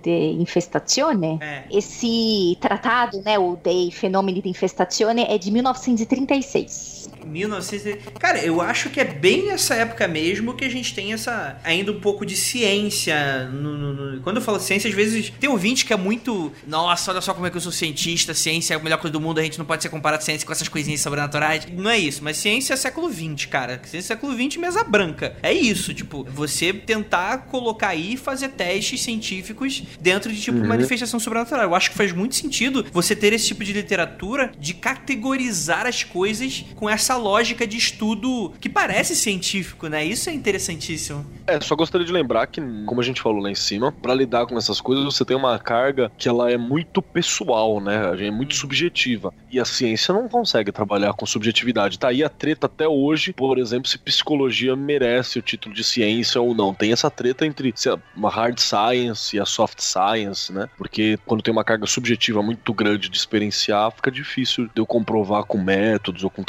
[0.02, 1.38] de infestazione.
[1.40, 1.64] É.
[1.70, 7.01] Esse tratado, né, o de fenomeni de infestazione é de 1936.
[7.24, 8.12] 1900.
[8.18, 11.58] Cara, eu acho que é bem nessa época mesmo que a gente tem essa.
[11.64, 13.48] ainda um pouco de ciência.
[13.48, 14.20] No, no, no...
[14.22, 16.52] Quando eu falo ciência, às vezes tem ouvinte que é muito.
[16.66, 19.20] Nossa, olha só como é que eu sou cientista, ciência é a melhor coisa do
[19.20, 21.66] mundo, a gente não pode ser comparado ciência com essas coisinhas sobrenaturais.
[21.72, 23.80] Não é isso, mas ciência é século XX, cara.
[23.84, 25.36] Ciência é século XX, mesa branca.
[25.42, 30.66] É isso, tipo, você tentar colocar aí e fazer testes científicos dentro de, tipo, uhum.
[30.66, 31.64] manifestação sobrenatural.
[31.64, 36.02] Eu acho que faz muito sentido você ter esse tipo de literatura de categorizar as
[36.02, 40.04] coisas com essa essa lógica de estudo que parece científico, né?
[40.04, 41.26] Isso é interessantíssimo.
[41.46, 44.46] É, só gostaria de lembrar que, como a gente falou lá em cima, para lidar
[44.46, 48.26] com essas coisas você tem uma carga que ela é muito pessoal, né?
[48.26, 49.32] É muito subjetiva.
[49.50, 51.98] E a ciência não consegue trabalhar com subjetividade.
[51.98, 56.40] Tá aí a treta até hoje, por exemplo, se psicologia merece o título de ciência
[56.40, 56.72] ou não.
[56.72, 57.74] Tem essa treta entre
[58.16, 60.68] uma hard science e a soft science, né?
[60.78, 65.44] Porque quando tem uma carga subjetiva muito grande de experienciar, fica difícil de eu comprovar
[65.44, 66.42] com métodos ou com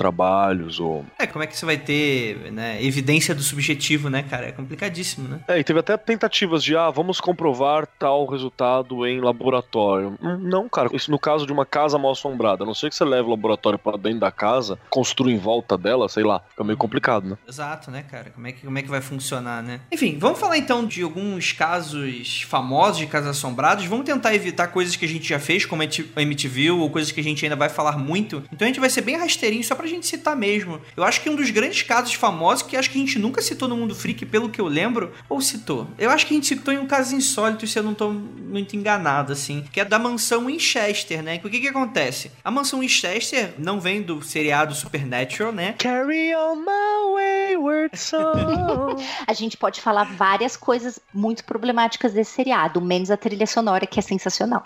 [0.53, 1.05] trabalhos ou...
[1.17, 4.47] É, como é que você vai ter né, evidência do subjetivo, né, cara?
[4.47, 5.39] É complicadíssimo, né?
[5.47, 10.17] É, e teve até tentativas de, ah, vamos comprovar tal resultado em laboratório.
[10.39, 13.03] Não, cara, isso no caso de uma casa mal assombrada, a não ser que você
[13.03, 16.77] leve o laboratório para dentro da casa, construa em volta dela, sei lá, fica meio
[16.77, 17.37] complicado, né?
[17.47, 18.29] Exato, né, cara?
[18.31, 19.81] Como é que, como é que vai funcionar, né?
[19.91, 23.85] Enfim, vamos falar então de alguns casos famosos de casas assombradas.
[23.85, 27.19] Vamos tentar evitar coisas que a gente já fez, como a MTV, ou coisas que
[27.19, 28.43] a gente ainda vai falar muito.
[28.51, 30.81] Então a gente vai ser bem rasteirinho só pra gente citar mesmo.
[30.97, 33.69] Eu acho que um dos grandes casos famosos, que acho que a gente nunca citou
[33.69, 35.87] no Mundo Freak, pelo que eu lembro, ou citou?
[35.97, 38.75] Eu acho que a gente citou em um caso insólito, se eu não tô muito
[38.75, 41.39] enganado, assim, que é da mansão Winchester, né?
[41.43, 42.31] O que que acontece?
[42.43, 45.75] A mansão Winchester não vem do seriado Supernatural, né?
[45.77, 48.97] Carry on my wayward soul.
[49.25, 53.99] a gente pode falar várias coisas muito problemáticas desse seriado, menos a trilha sonora, que
[53.99, 54.63] é sensacional.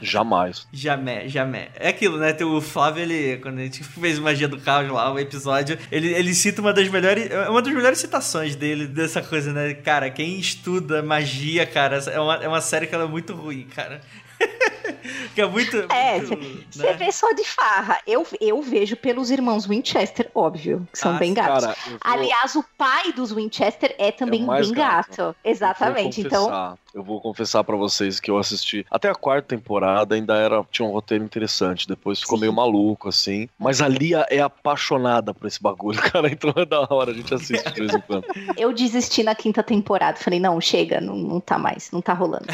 [0.00, 0.66] Jamais.
[0.72, 1.68] Jamais, jamais.
[1.74, 2.36] É aquilo, né?
[2.44, 6.34] O Flávio, ele, quando a gente fez Magia do Caos lá, o episódio, ele, ele
[6.34, 9.74] cita uma das melhores, uma das melhores citações dele, dessa coisa, né?
[9.74, 13.66] Cara, quem estuda magia, cara, é uma, é uma série que ela é muito ruim,
[13.74, 14.00] cara.
[15.34, 15.76] que é muito.
[15.92, 16.92] É, você né?
[16.94, 17.98] vê só de farra.
[18.06, 21.64] Eu, eu vejo pelos irmãos Winchester, óbvio, que são ah, bem gatos.
[21.64, 21.98] Cara, vou...
[22.00, 25.08] Aliás, o pai dos Winchester é também é bem gato.
[25.16, 25.36] gato.
[25.44, 26.20] Exatamente.
[26.20, 26.76] Então.
[26.96, 30.88] Eu vou confessar para vocês que eu assisti até a quarta temporada, ainda era tinha
[30.88, 31.86] um roteiro interessante.
[31.86, 32.40] Depois ficou Sim.
[32.40, 33.50] meio maluco, assim.
[33.58, 36.32] Mas a Lia é apaixonada por esse bagulho, cara.
[36.32, 38.24] Então é da hora, a gente assiste de vez em quando.
[38.56, 40.16] Eu desisti na quinta temporada.
[40.16, 42.46] Falei, não, chega, não, não tá mais, não tá rolando.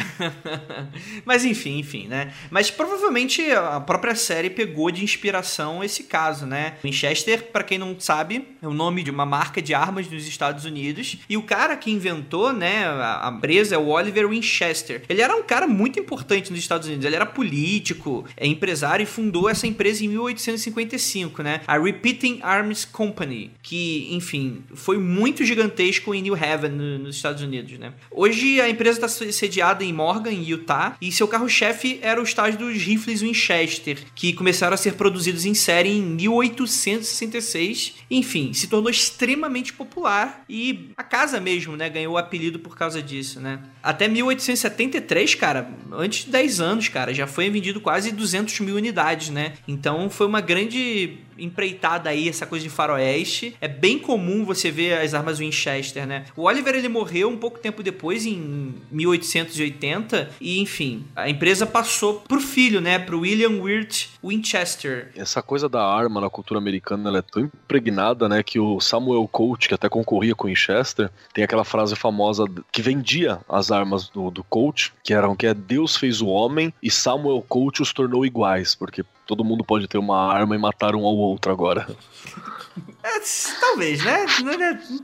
[1.23, 2.33] Mas enfim, enfim, né?
[2.51, 6.75] Mas provavelmente a própria série pegou de inspiração esse caso, né?
[6.83, 10.65] Winchester, para quem não sabe, é o nome de uma marca de armas nos Estados
[10.65, 11.15] Unidos.
[11.29, 15.03] E o cara que inventou, né, a empresa é o Oliver Winchester.
[15.07, 17.05] Ele era um cara muito importante nos Estados Unidos.
[17.05, 21.61] Ele era político, é empresário e fundou essa empresa em 1855, né?
[21.67, 27.41] A Repeating Arms Company, que, enfim, foi muito gigantesco em New Haven, no, nos Estados
[27.41, 27.93] Unidos, né?
[28.11, 32.75] Hoje a empresa está sediada em Morgan, Utah, e seu carro-chefe era o estágio dos
[32.75, 37.95] rifles Winchester, que começaram a ser produzidos em série em 1866.
[38.09, 43.01] Enfim, se tornou extremamente popular e a casa mesmo, né, ganhou o apelido por causa
[43.01, 43.59] disso, né?
[43.81, 49.29] Até 1873, cara, antes de 10 anos, cara, já foi vendido quase 200 mil unidades,
[49.29, 49.53] né?
[49.67, 53.55] Então foi uma grande empreitada aí, essa coisa de faroeste.
[53.59, 56.25] É bem comum você ver as armas Winchester, né?
[56.35, 62.21] O Oliver, ele morreu um pouco tempo depois, em 1880, e enfim, a empresa passou
[62.21, 62.99] pro filho, né?
[62.99, 65.11] Pro William Wirt Winchester.
[65.15, 68.41] Essa coisa da arma na cultura americana, ela é tão impregnada, né?
[68.41, 73.39] Que o Samuel Colt, que até concorria com Winchester, tem aquela frase famosa que vendia
[73.49, 77.43] as armas do, do Colt, que eram que é Deus fez o homem e Samuel
[77.47, 81.15] Colt os tornou iguais, porque todo mundo pode ter uma arma e matar um ao
[81.15, 81.87] outro agora.
[83.03, 83.19] É,
[83.59, 84.25] talvez, né?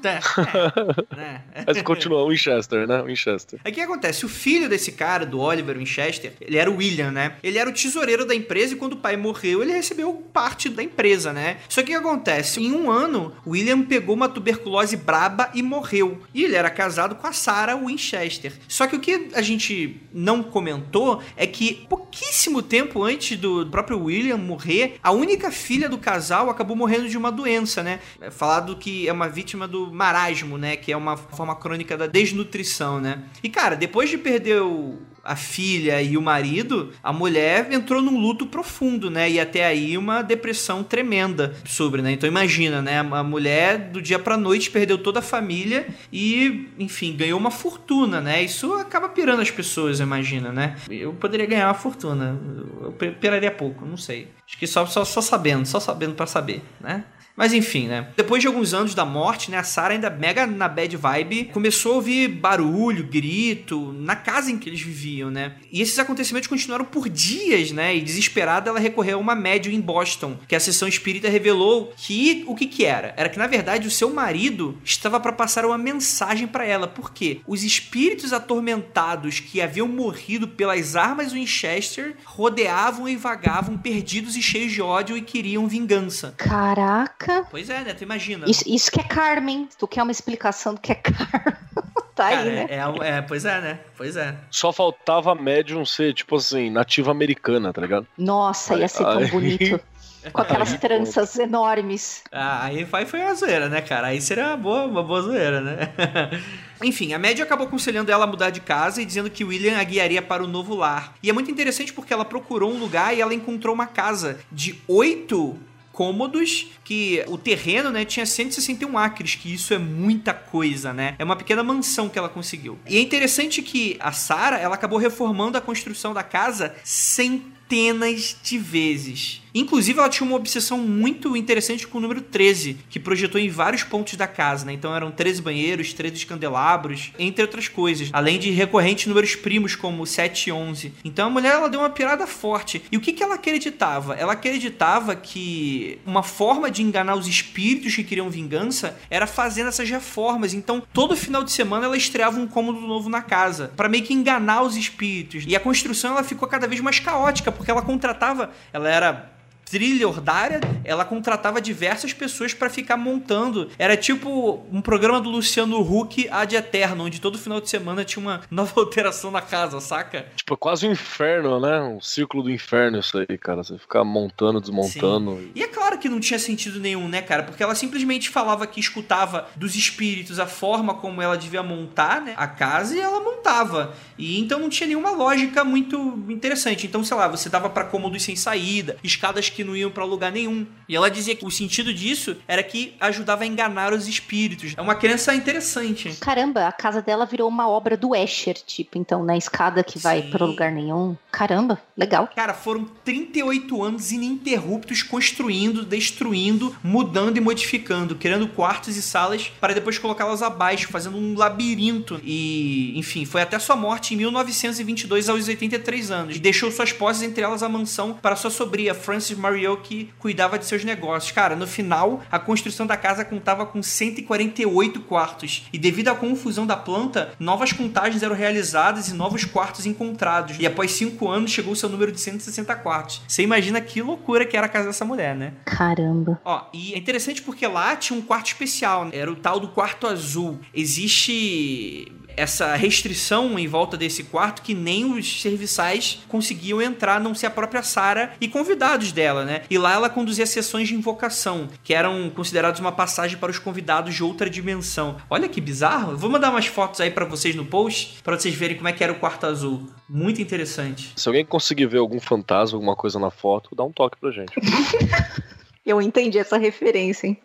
[0.05, 1.63] É, é, é.
[1.67, 3.01] Mas continua, Winchester, né?
[3.01, 3.59] Winchester.
[3.63, 4.25] Aí o que acontece?
[4.25, 7.35] O filho desse cara, do Oliver Winchester, ele era o William, né?
[7.43, 10.81] Ele era o tesoureiro da empresa e quando o pai morreu, ele recebeu parte da
[10.81, 11.57] empresa, né?
[11.67, 12.61] Só que o que acontece?
[12.61, 16.21] Em um ano, o William pegou uma tuberculose braba e morreu.
[16.33, 18.53] E ele era casado com a Sarah Winchester.
[18.67, 24.03] Só que o que a gente não comentou é que pouquíssimo tempo antes do próprio
[24.03, 27.88] William morrer, a única filha do casal acabou morrendo de uma doença, né?
[28.21, 30.75] É falado que é uma vítima do marasmo, né?
[30.75, 33.23] Que é uma forma crônica da desnutrição, né?
[33.41, 38.19] E cara, depois de perder o, a filha e o marido, a mulher entrou num
[38.19, 39.29] luto profundo, né?
[39.29, 42.11] E até aí uma depressão tremenda sobre, né?
[42.11, 42.99] Então imagina, né?
[42.99, 48.19] A mulher do dia pra noite perdeu toda a família e, enfim, ganhou uma fortuna,
[48.21, 48.41] né?
[48.43, 50.75] Isso acaba pirando as pessoas, imagina, né?
[50.89, 52.39] Eu poderia ganhar uma fortuna.
[52.81, 54.27] Eu piraria pouco, não sei.
[54.47, 57.03] Acho que só, só, só sabendo, só sabendo para saber, né?
[57.39, 58.09] Mas enfim, né?
[58.17, 59.57] Depois de alguns anos da morte, né?
[59.57, 64.57] A Sarah ainda mega na bad vibe, começou a ouvir barulho, grito, na casa em
[64.57, 65.55] que eles viviam, né?
[65.71, 67.95] E esses acontecimentos continuaram por dias, né?
[67.95, 72.43] E desesperada, ela recorreu a uma médium em Boston, que a sessão espírita revelou que
[72.45, 73.13] o que que era?
[73.15, 76.89] Era que na verdade o seu marido estava para passar uma mensagem para ela.
[76.89, 77.39] Por quê?
[77.47, 84.73] Os espíritos atormentados que haviam morrido pelas armas Winchester rodeavam e vagavam perdidos e cheios
[84.73, 86.33] de ódio e queriam vingança.
[86.35, 87.28] Caraca!
[87.29, 87.47] Caraca.
[87.51, 87.93] Pois é, né?
[87.93, 88.45] Tu imagina.
[88.49, 89.69] Isso, isso que é Carmen.
[89.77, 91.53] Tu quer uma explicação do que é Carmen?
[92.15, 92.67] tá Cara, aí, né?
[92.69, 93.79] é, é, é, pois é, né?
[93.95, 94.35] Pois é.
[94.49, 98.07] Só faltava a médium ser, tipo assim, nativa americana, tá ligado?
[98.17, 99.79] Nossa, ia ser tão bonito.
[100.33, 102.23] Com aquelas Aí, tranças enormes.
[102.29, 104.07] Ah, aí foi, foi uma zoeira, né, cara?
[104.07, 105.93] Aí seria uma boa, uma boa zoeira, né?
[106.83, 109.83] Enfim, a média acabou aconselhando ela a mudar de casa e dizendo que William a
[109.83, 111.13] guiaria para o novo lar.
[111.23, 114.77] E é muito interessante porque ela procurou um lugar e ela encontrou uma casa de
[114.89, 115.57] oito
[115.99, 121.13] cômodos, que o terreno, né, tinha 161 acres, que isso é muita coisa, né?
[121.19, 122.79] É uma pequena mansão que ela conseguiu.
[122.87, 128.57] E é interessante que a Sarah, ela acabou reformando a construção da casa centenas de
[128.57, 129.41] vezes.
[129.53, 133.83] Inclusive, ela tinha uma obsessão muito interessante com o número 13, que projetou em vários
[133.83, 134.73] pontos da casa, né?
[134.73, 138.09] Então eram 13 banheiros, 13 candelabros, entre outras coisas.
[138.13, 140.93] Além de recorrentes números primos, como 7 e 11.
[141.03, 142.81] Então a mulher, ela deu uma pirada forte.
[142.91, 144.13] E o que, que ela acreditava?
[144.15, 149.89] Ela acreditava que uma forma de enganar os espíritos que queriam vingança era fazendo essas
[149.89, 150.53] reformas.
[150.53, 154.13] Então, todo final de semana ela estreava um cômodo novo na casa, para meio que
[154.13, 155.43] enganar os espíritos.
[155.47, 158.51] E a construção, ela ficou cada vez mais caótica, porque ela contratava...
[158.71, 159.39] Ela era
[159.69, 163.69] trilhardária, ela contratava diversas pessoas pra ficar montando.
[163.77, 168.21] Era tipo um programa do Luciano Huck ad eterno, onde todo final de semana tinha
[168.21, 170.25] uma nova alteração na casa, saca?
[170.35, 171.79] Tipo, é quase um inferno, né?
[171.81, 173.63] Um círculo do inferno isso aí, cara.
[173.63, 175.49] Você ficar montando, desmontando.
[175.53, 177.43] E é claro que não tinha sentido nenhum, né, cara?
[177.43, 182.33] Porque ela simplesmente falava que escutava dos espíritos a forma como ela devia montar, né,
[182.37, 183.93] a casa e ela montava.
[184.17, 186.87] E então não tinha nenhuma lógica muito interessante.
[186.87, 190.31] Então, sei lá, você dava pra cômodos sem saída, escadas que não iam pra lugar
[190.31, 190.65] nenhum.
[190.87, 194.73] E ela dizia que o sentido disso era que ajudava a enganar os espíritos.
[194.75, 196.17] É uma crença interessante.
[196.19, 200.23] Caramba, a casa dela virou uma obra do Escher, tipo, então, na escada que vai
[200.23, 201.15] pra lugar nenhum.
[201.31, 202.27] Caramba, legal.
[202.35, 209.73] Cara, foram 38 anos ininterruptos construindo, destruindo, mudando e modificando, criando quartos e salas para
[209.73, 212.19] depois colocá-las abaixo, fazendo um labirinto.
[212.23, 216.35] E, enfim, foi até sua morte em 1922 aos 83 anos.
[216.35, 220.57] E deixou suas posses, entre elas a mansão, para sua sobrinha, Frances Mariot, que cuidava
[220.57, 221.31] de seus negócios.
[221.31, 225.67] Cara, no final, a construção da casa contava com 148 quartos.
[225.73, 230.57] E devido à confusão da planta, novas contagens eram realizadas e novos quartos encontrados.
[230.59, 233.21] E após cinco anos, chegou o seu número de 160 quartos.
[233.27, 235.53] Você imagina que loucura que era a casa dessa mulher, né?
[235.65, 236.39] Caramba.
[236.45, 239.11] Ó, e é interessante porque lá tinha um quarto especial, né?
[239.13, 240.59] era o tal do quarto azul.
[240.73, 247.35] Existe essa restrição em volta desse quarto que nem os serviçais conseguiam entrar, a não
[247.35, 249.63] ser a própria Sara e convidados dela, né?
[249.69, 254.15] E lá ela conduzia sessões de invocação, que eram considerados uma passagem para os convidados
[254.15, 255.17] de outra dimensão.
[255.29, 256.17] Olha que bizarro.
[256.17, 259.03] Vou mandar umas fotos aí para vocês no post, para vocês verem como é que
[259.03, 259.89] era o quarto azul.
[260.07, 261.13] Muito interessante.
[261.15, 264.53] Se alguém conseguir ver algum fantasma, alguma coisa na foto, dá um toque pra gente.
[265.89, 267.37] Eu entendi essa referência, hein?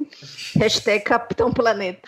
[0.57, 2.03] Hashtag Capitão Planeta.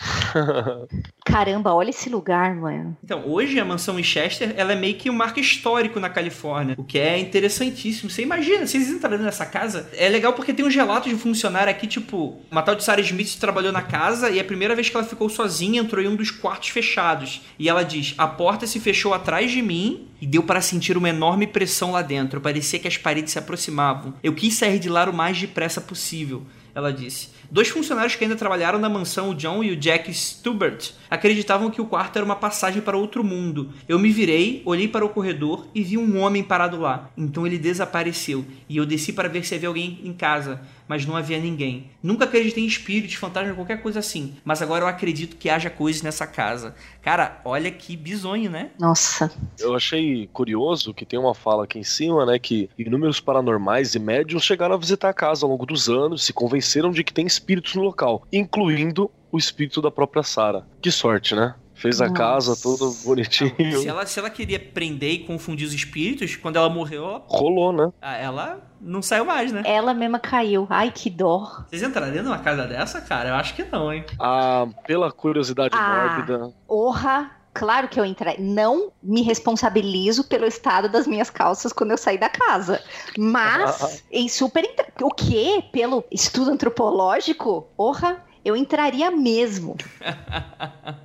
[1.25, 2.95] Caramba, olha esse lugar, mano.
[3.03, 6.83] Então, hoje a mansão Winchester, ela é meio que um marco histórico na Califórnia, o
[6.83, 8.11] que é interessantíssimo.
[8.11, 9.89] Você imagina, vocês entrarem nessa casa?
[9.93, 13.39] É legal porque tem uns relatos de funcionário aqui, tipo, uma tal de Sarah Smith
[13.39, 16.29] trabalhou na casa e a primeira vez que ela ficou sozinha entrou em um dos
[16.29, 17.41] quartos fechados.
[17.57, 21.09] E ela diz: "A porta se fechou atrás de mim e deu para sentir uma
[21.09, 22.41] enorme pressão lá dentro.
[22.41, 24.13] Parecia que as paredes se aproximavam.
[24.23, 26.43] Eu quis sair de lá o mais depressa possível."
[26.73, 27.29] Ela disse.
[27.49, 31.81] Dois funcionários que ainda trabalharam na mansão, o John e o Jack Stubert, acreditavam que
[31.81, 33.73] o quarto era uma passagem para outro mundo.
[33.87, 37.09] Eu me virei, olhei para o corredor e vi um homem parado lá.
[37.17, 41.15] Então ele desapareceu e eu desci para ver se havia alguém em casa, mas não
[41.15, 41.89] havia ninguém.
[42.01, 46.01] Nunca acreditei em espíritos, fantasmas, qualquer coisa assim, mas agora eu acredito que haja coisas
[46.01, 46.75] nessa casa.
[47.01, 48.71] Cara, olha que bizonho, né?
[48.79, 49.31] Nossa.
[49.59, 53.99] Eu achei curioso que tem uma fala aqui em cima, né, que inúmeros paranormais e
[53.99, 57.25] médiums chegaram a visitar a casa ao longo dos anos, se convenceram de que tem
[57.37, 60.65] espíritos no local, incluindo o espírito da própria Sara.
[60.81, 61.53] Que sorte, né?
[61.73, 62.17] Fez a Nossa.
[62.17, 63.53] casa toda bonitinho.
[63.79, 67.71] Se ela, se ela queria prender e confundir os espíritos, quando ela morreu, ela, Rolou,
[67.71, 67.91] né?
[68.01, 69.61] ela não saiu mais, né?
[69.63, 70.65] Ela mesma caiu.
[70.71, 71.65] Ai, que dó.
[71.69, 73.29] Vocês entrariam numa casa dessa, cara?
[73.29, 74.03] Eu acho que não, hein?
[74.19, 76.15] Ah, pela curiosidade Ah.
[76.17, 76.51] mórbida.
[76.67, 77.36] Orra.
[77.57, 78.35] Claro que eu entrei.
[78.37, 82.79] Não me responsabilizo pelo estado das minhas calças quando eu saí da casa.
[83.17, 84.63] Mas, em super.
[85.01, 85.63] O quê?
[85.71, 87.67] Pelo estudo antropológico?
[87.75, 89.75] Orra, eu entraria mesmo.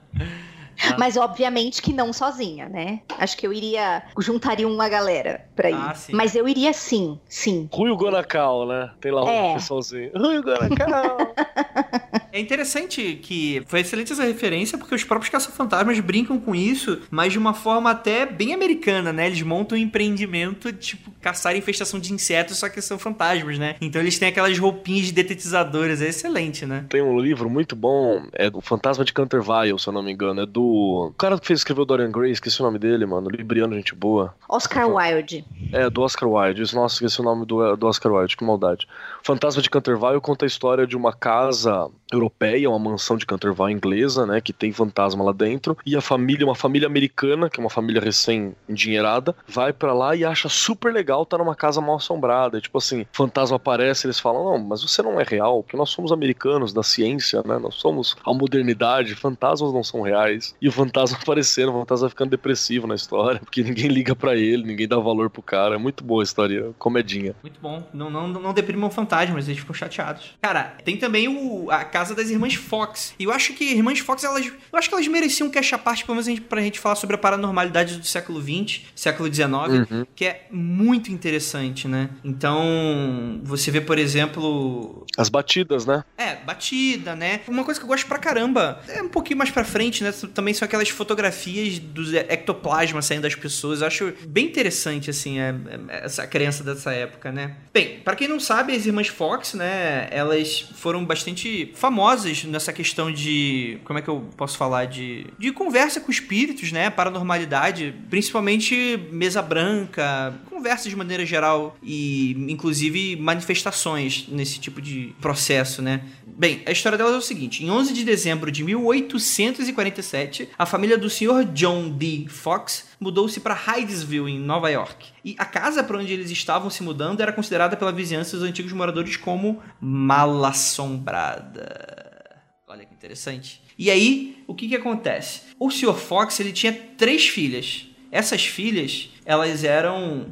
[0.98, 3.00] Mas obviamente que não sozinha, né?
[3.18, 4.02] Acho que eu iria.
[4.18, 5.74] Juntaria uma galera pra ir.
[5.74, 5.94] Ah.
[6.10, 7.66] Mas eu iria sim, sim.
[7.72, 8.90] Rui Guanacal, né?
[9.00, 9.54] Tem lá um É.
[9.54, 10.10] pessoalzinho.
[10.14, 11.16] Rui Guanacal.
[12.32, 17.32] É interessante que foi excelente essa referência, porque os próprios caça-fantasmas brincam com isso, mas
[17.32, 19.26] de uma forma até bem americana, né?
[19.26, 23.76] Eles montam um empreendimento, tipo, caçar infestação de insetos, só que são fantasmas, né?
[23.82, 26.86] Então eles têm aquelas roupinhas de detetizadores, é excelente, né?
[26.88, 30.40] Tem um livro muito bom, é do Fantasma de Canterville, se eu não me engano.
[30.40, 31.08] É do.
[31.10, 33.28] O cara que fez escreveu Dorian Gray, esqueci o nome dele, mano.
[33.28, 34.34] Libriano, gente boa.
[34.48, 35.44] Oscar Wilde.
[35.70, 36.74] É, do Oscar Wilde.
[36.74, 38.86] Nossa, esqueci o nome do, do Oscar Wilde, que maldade.
[39.22, 44.26] Fantasma de Canterville conta a história de uma casa europeia, uma mansão de Canterville inglesa,
[44.26, 47.70] né, que tem fantasma lá dentro, e a família, uma família americana, que é uma
[47.70, 52.58] família recém-endinheirada, vai para lá e acha super legal estar tá numa casa mal assombrada.
[52.58, 55.90] E, tipo assim, fantasma aparece, eles falam: "Não, mas você não é real, porque nós
[55.90, 57.58] somos americanos da ciência, né?
[57.58, 60.54] Nós somos a modernidade, fantasmas não são reais".
[60.60, 64.64] E o fantasma aparecendo, o fantasma ficando depressivo na história, porque ninguém liga para ele,
[64.64, 65.76] ninguém dá valor pro cara.
[65.76, 67.34] É muito boa a história, comedinha.
[67.42, 67.82] Muito bom.
[67.92, 70.34] Não não não deprimam fantasmas, eles ficam chateados.
[70.40, 73.14] Cara, tem também o a casa das irmãs Fox.
[73.18, 74.46] E eu acho que irmãs Fox, elas.
[74.46, 76.78] Eu acho que elas mereciam um cash à parte, pelo menos a gente, pra gente
[76.78, 79.50] falar sobre a paranormalidade do século XX, século XIX,
[79.90, 80.06] uhum.
[80.14, 82.10] que é muito interessante, né?
[82.24, 85.06] Então, você vê, por exemplo.
[85.16, 86.04] As batidas, né?
[86.16, 87.40] É, batida, né?
[87.46, 90.12] Uma coisa que eu gosto pra caramba, é um pouquinho mais pra frente, né?
[90.34, 93.80] Também são aquelas fotografias dos ectoplasmas saindo das pessoas.
[93.80, 95.54] Eu acho bem interessante, assim, é,
[95.88, 97.56] é, essa crença dessa época, né?
[97.72, 100.08] Bem, para quem não sabe, as irmãs Fox, né?
[100.10, 103.78] Elas foram bastante famosas nessa questão de.
[103.84, 104.86] Como é que eu posso falar?
[104.86, 106.90] De, de conversa com espíritos, né?
[106.90, 115.82] Paranormalidade, principalmente mesa branca, conversas de maneira geral e inclusive manifestações nesse tipo de processo,
[115.82, 116.02] né?
[116.24, 120.96] Bem, a história delas é o seguinte: em 11 de dezembro de 1847, a família
[120.96, 121.44] do Sr.
[121.52, 122.26] John D.
[122.28, 125.08] Fox mudou-se para Hydesville, em Nova York.
[125.24, 128.72] E a casa para onde eles estavam se mudando era considerada pela vizinhança dos antigos
[128.72, 132.42] moradores como mal assombrada.
[132.66, 133.62] Olha que interessante.
[133.78, 135.42] E aí, o que que acontece?
[135.58, 135.94] O Sr.
[135.94, 137.86] Fox, ele tinha três filhas.
[138.10, 140.26] Essas filhas, elas eram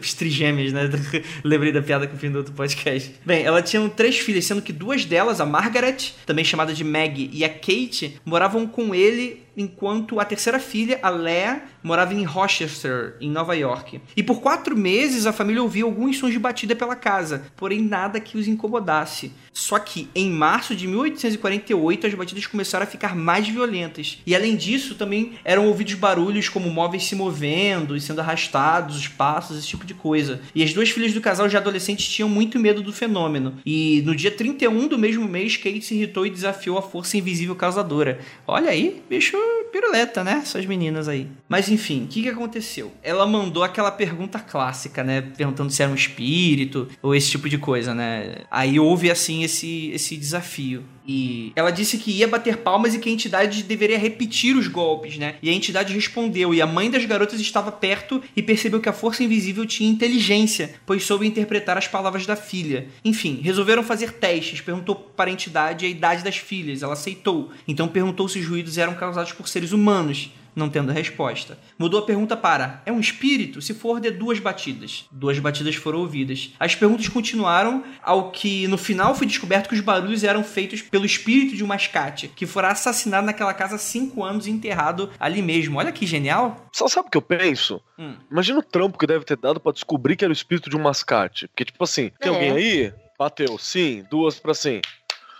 [0.00, 0.90] estrigêmeas, né?
[1.44, 3.14] Lembrei da piada com o fim do outro podcast.
[3.24, 7.30] Bem, ela tinha três filhas, sendo que duas delas, a Margaret, também chamada de Maggie,
[7.32, 13.16] e a Kate, moravam com ele enquanto a terceira filha, a Lea, morava em Rochester,
[13.20, 14.00] em Nova York.
[14.16, 18.20] E por quatro meses a família ouvia alguns sons de batida pela casa, porém nada
[18.20, 19.32] que os incomodasse.
[19.52, 24.18] Só que em março de 1848 as batidas começaram a ficar mais violentas.
[24.26, 29.58] E além disso, também eram ouvidos barulhos como móveis se movendo sendo arrastados, os passos,
[29.58, 30.40] esse tipo de coisa.
[30.54, 33.54] E as duas filhas do casal já adolescentes tinham muito medo do fenômeno.
[33.64, 37.54] E no dia 31 do mesmo mês, Kate se irritou e desafiou a força invisível
[37.54, 38.18] causadora.
[38.46, 39.36] Olha aí, bicho
[39.76, 40.40] piruleta, né?
[40.42, 41.28] Essas meninas aí.
[41.48, 42.92] Mas enfim, o que, que aconteceu?
[43.02, 45.20] Ela mandou aquela pergunta clássica, né?
[45.20, 48.44] Perguntando se era um espírito ou esse tipo de coisa, né?
[48.50, 50.84] Aí houve, assim, esse, esse desafio.
[51.06, 55.16] E ela disse que ia bater palmas e que a entidade deveria repetir os golpes,
[55.16, 55.36] né?
[55.42, 58.92] E a entidade respondeu, e a mãe das garotas estava perto e percebeu que a
[58.92, 62.88] força invisível tinha inteligência, pois soube interpretar as palavras da filha.
[63.04, 67.50] Enfim, resolveram fazer testes, perguntou para a entidade a idade das filhas, ela aceitou.
[67.68, 71.58] Então perguntou se os ruídos eram causados por seres humanos não tendo resposta.
[71.78, 73.60] Mudou a pergunta para: é um espírito?
[73.60, 75.04] Se for, de duas batidas.
[75.12, 76.50] Duas batidas foram ouvidas.
[76.58, 81.04] As perguntas continuaram, ao que no final foi descoberto que os barulhos eram feitos pelo
[81.04, 85.42] espírito de um mascate, que fora assassinado naquela casa há cinco anos e enterrado ali
[85.42, 85.78] mesmo.
[85.78, 86.66] Olha que genial.
[86.72, 87.80] Só sabe o que eu penso?
[87.98, 88.16] Hum.
[88.30, 90.82] Imagina o trampo que deve ter dado para descobrir que era o espírito de um
[90.82, 91.48] mascate.
[91.48, 92.34] Porque, tipo assim, tem é.
[92.34, 92.94] alguém aí?
[93.18, 94.80] Bateu, sim, duas para sim.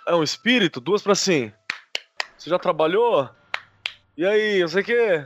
[0.07, 0.81] É um espírito?
[0.81, 1.53] Duas para sim.
[2.39, 3.29] Você já trabalhou?
[4.17, 5.23] E aí, não sei o quê.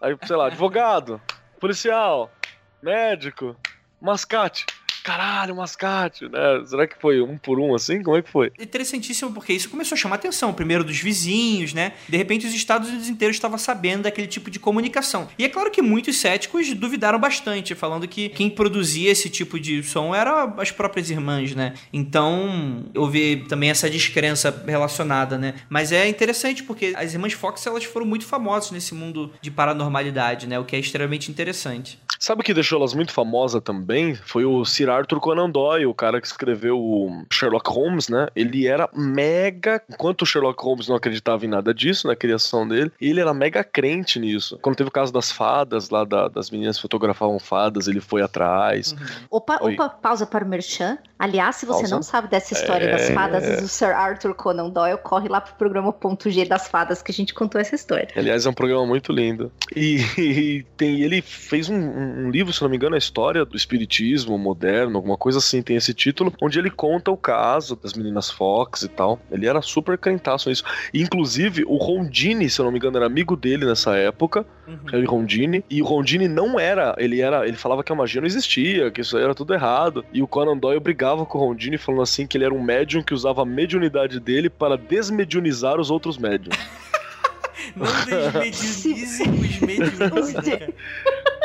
[0.00, 1.22] Aí, sei lá, advogado,
[1.60, 2.34] policial,
[2.82, 3.56] médico,
[4.00, 4.66] mascate
[5.04, 6.64] caralho, mascate, né?
[6.64, 8.02] Será que foi um por um assim?
[8.02, 8.50] Como é que foi?
[8.58, 10.52] Interessantíssimo, porque isso começou a chamar atenção.
[10.54, 11.92] Primeiro dos vizinhos, né?
[12.08, 15.28] De repente os Estados Unidos inteiros estavam sabendo daquele tipo de comunicação.
[15.38, 19.82] E é claro que muitos céticos duvidaram bastante, falando que quem produzia esse tipo de
[19.82, 21.74] som eram as próprias irmãs, né?
[21.92, 25.54] Então, houve também essa descrença relacionada, né?
[25.68, 30.46] Mas é interessante porque as irmãs Fox, elas foram muito famosas nesse mundo de paranormalidade,
[30.46, 30.58] né?
[30.58, 31.98] O que é extremamente interessante.
[32.24, 34.14] Sabe o que deixou elas muito famosas também?
[34.14, 38.28] Foi o Sir Arthur Conan Doyle, o cara que escreveu o Sherlock Holmes, né?
[38.34, 39.82] Ele era mega.
[39.90, 43.62] Enquanto o Sherlock Holmes não acreditava em nada disso, na criação dele, ele era mega
[43.62, 44.58] crente nisso.
[44.62, 48.22] Quando teve o caso das fadas, lá da, das meninas que fotografavam fadas, ele foi
[48.22, 48.92] atrás.
[48.92, 48.98] Uhum.
[49.30, 50.96] Opa, opa, pausa para o Merchan.
[51.18, 51.94] Aliás, se você pausa.
[51.94, 52.90] não sabe dessa história é...
[52.90, 57.02] das fadas, o Sir Arthur Conan Doyle corre lá pro programa Ponto G das fadas
[57.02, 58.08] que a gente contou essa história.
[58.16, 59.52] Aliás, é um programa muito lindo.
[59.76, 63.56] E, e tem, ele fez um um livro, se não me engano, a história do
[63.56, 68.30] espiritismo moderno, alguma coisa assim, tem esse título, onde ele conta o caso das meninas
[68.30, 69.18] Fox e tal.
[69.30, 70.64] Ele era super crentaço nisso.
[70.92, 75.04] E, inclusive, o Rondini, se eu não me engano, era amigo dele nessa época, Uhum.
[75.06, 78.90] Rondini, e o Rondini não era, ele era, ele falava que a magia não existia,
[78.90, 80.04] que isso aí era tudo errado.
[80.12, 83.02] E o Conan Doyle brigava com o Rondini falando assim que ele era um médium
[83.02, 86.56] que usava a mediunidade dele para desmediunizar os outros médiums.
[87.76, 90.74] Não desmediunize os né, cara?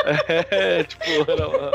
[0.52, 1.72] é, tipo, era uma...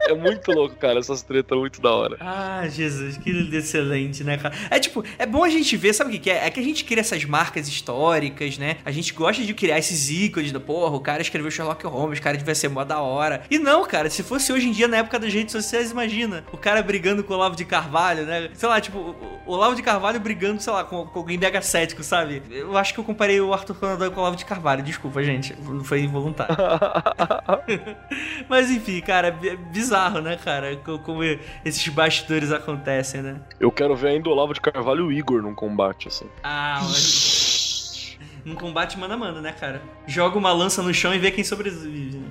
[0.00, 2.16] É muito louco, cara, essas tretas muito da hora.
[2.20, 4.54] Ah, Jesus, que excelente, né, cara?
[4.70, 6.46] É tipo, é bom a gente ver, sabe o que, que é?
[6.46, 8.76] É que a gente cria essas marcas históricas, né?
[8.84, 12.22] A gente gosta de criar esses ícones da porra, o cara escreveu Sherlock Holmes, o
[12.22, 13.42] cara devia ser mó da hora.
[13.50, 16.56] E não, cara, se fosse hoje em dia, na época das redes sociais, imagina, o
[16.56, 18.50] cara brigando com o Olavo de Carvalho, né?
[18.54, 18.98] Sei lá, tipo,
[19.46, 22.42] o Olavo de Carvalho brigando, sei lá, com, com alguém mega cético, sabe?
[22.50, 25.54] Eu acho que eu comparei o Arthur Conan com o Olavo de Carvalho, desculpa, gente,
[25.84, 26.56] foi involuntário.
[28.48, 29.56] Mas enfim, cara, é
[29.88, 30.76] bizarro, né, cara?
[30.76, 31.22] Co- Como
[31.64, 33.40] esses bastidores acontecem, né?
[33.58, 36.26] Eu quero ver ainda o Olavo de Carvalho e o Igor num combate, assim.
[36.42, 38.18] Ah, mas.
[38.44, 39.82] Num combate mano a mano, né, cara?
[40.06, 42.18] Joga uma lança no chão e vê quem sobrevive.
[42.18, 42.28] né?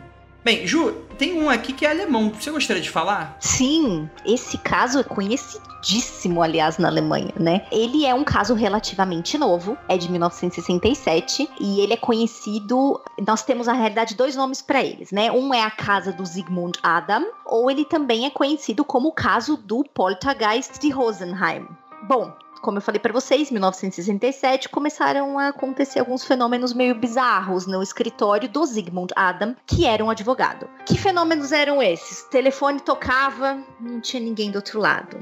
[0.48, 2.32] Bem, Ju, tem um aqui que é alemão.
[2.34, 3.36] Você gostaria de falar?
[3.38, 7.68] Sim, esse caso é conhecidíssimo, aliás, na Alemanha, né?
[7.70, 12.98] Ele é um caso relativamente novo, é de 1967 e ele é conhecido.
[13.28, 15.30] Nós temos na realidade dois nomes para eles, né?
[15.30, 19.58] Um é a casa do Sigmund Adam, ou ele também é conhecido como o caso
[19.58, 21.68] do Poltergeist de Rosenheim.
[22.04, 22.32] Bom,
[22.62, 28.50] como eu falei para vocês, 1967 começaram a acontecer alguns fenômenos meio bizarros no escritório
[28.50, 30.68] do Sigmund Adam, que era um advogado.
[30.86, 32.22] Que fenômenos eram esses?
[32.22, 35.18] O telefone tocava, não tinha ninguém do outro lado.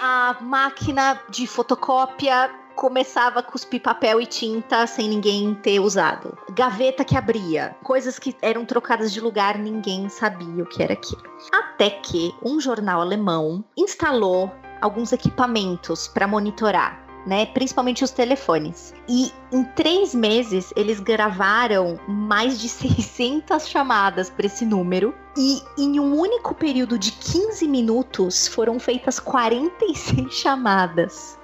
[0.00, 6.36] A máquina de fotocópia começava a cuspir papel e tinta sem ninguém ter usado.
[6.50, 11.22] Gaveta que abria, coisas que eram trocadas de lugar, ninguém sabia o que era aquilo.
[11.52, 14.50] Até que um jornal alemão instalou
[14.82, 17.00] alguns equipamentos para monitorar.
[17.24, 18.92] Né, principalmente os telefones.
[19.08, 25.14] E em três meses eles gravaram mais de 600 chamadas para esse número.
[25.36, 31.38] E em um único período de 15 minutos foram feitas 46 chamadas.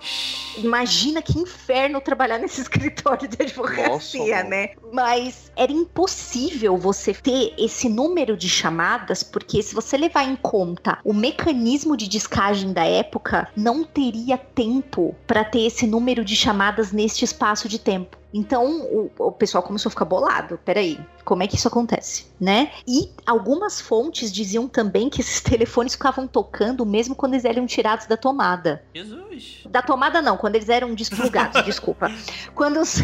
[0.56, 4.70] Imagina que inferno trabalhar nesse escritório de advocacia, Nossa, né?
[4.92, 10.98] Mas era impossível você ter esse número de chamadas, porque se você levar em conta
[11.04, 16.92] o mecanismo de descagem da época, não teria tempo para ter esse número de chamadas
[16.92, 18.18] neste espaço de tempo.
[18.32, 20.58] Então o, o pessoal começou a ficar bolado.
[20.64, 22.70] Peraí, como é que isso acontece, né?
[22.86, 28.06] E algumas fontes diziam também que esses telefones ficavam tocando mesmo quando eles eram tirados
[28.06, 28.82] da tomada.
[28.94, 29.60] Jesus.
[29.70, 32.10] Da tomada não, quando eles eram desplugados, desculpa.
[32.54, 32.96] Quando, os-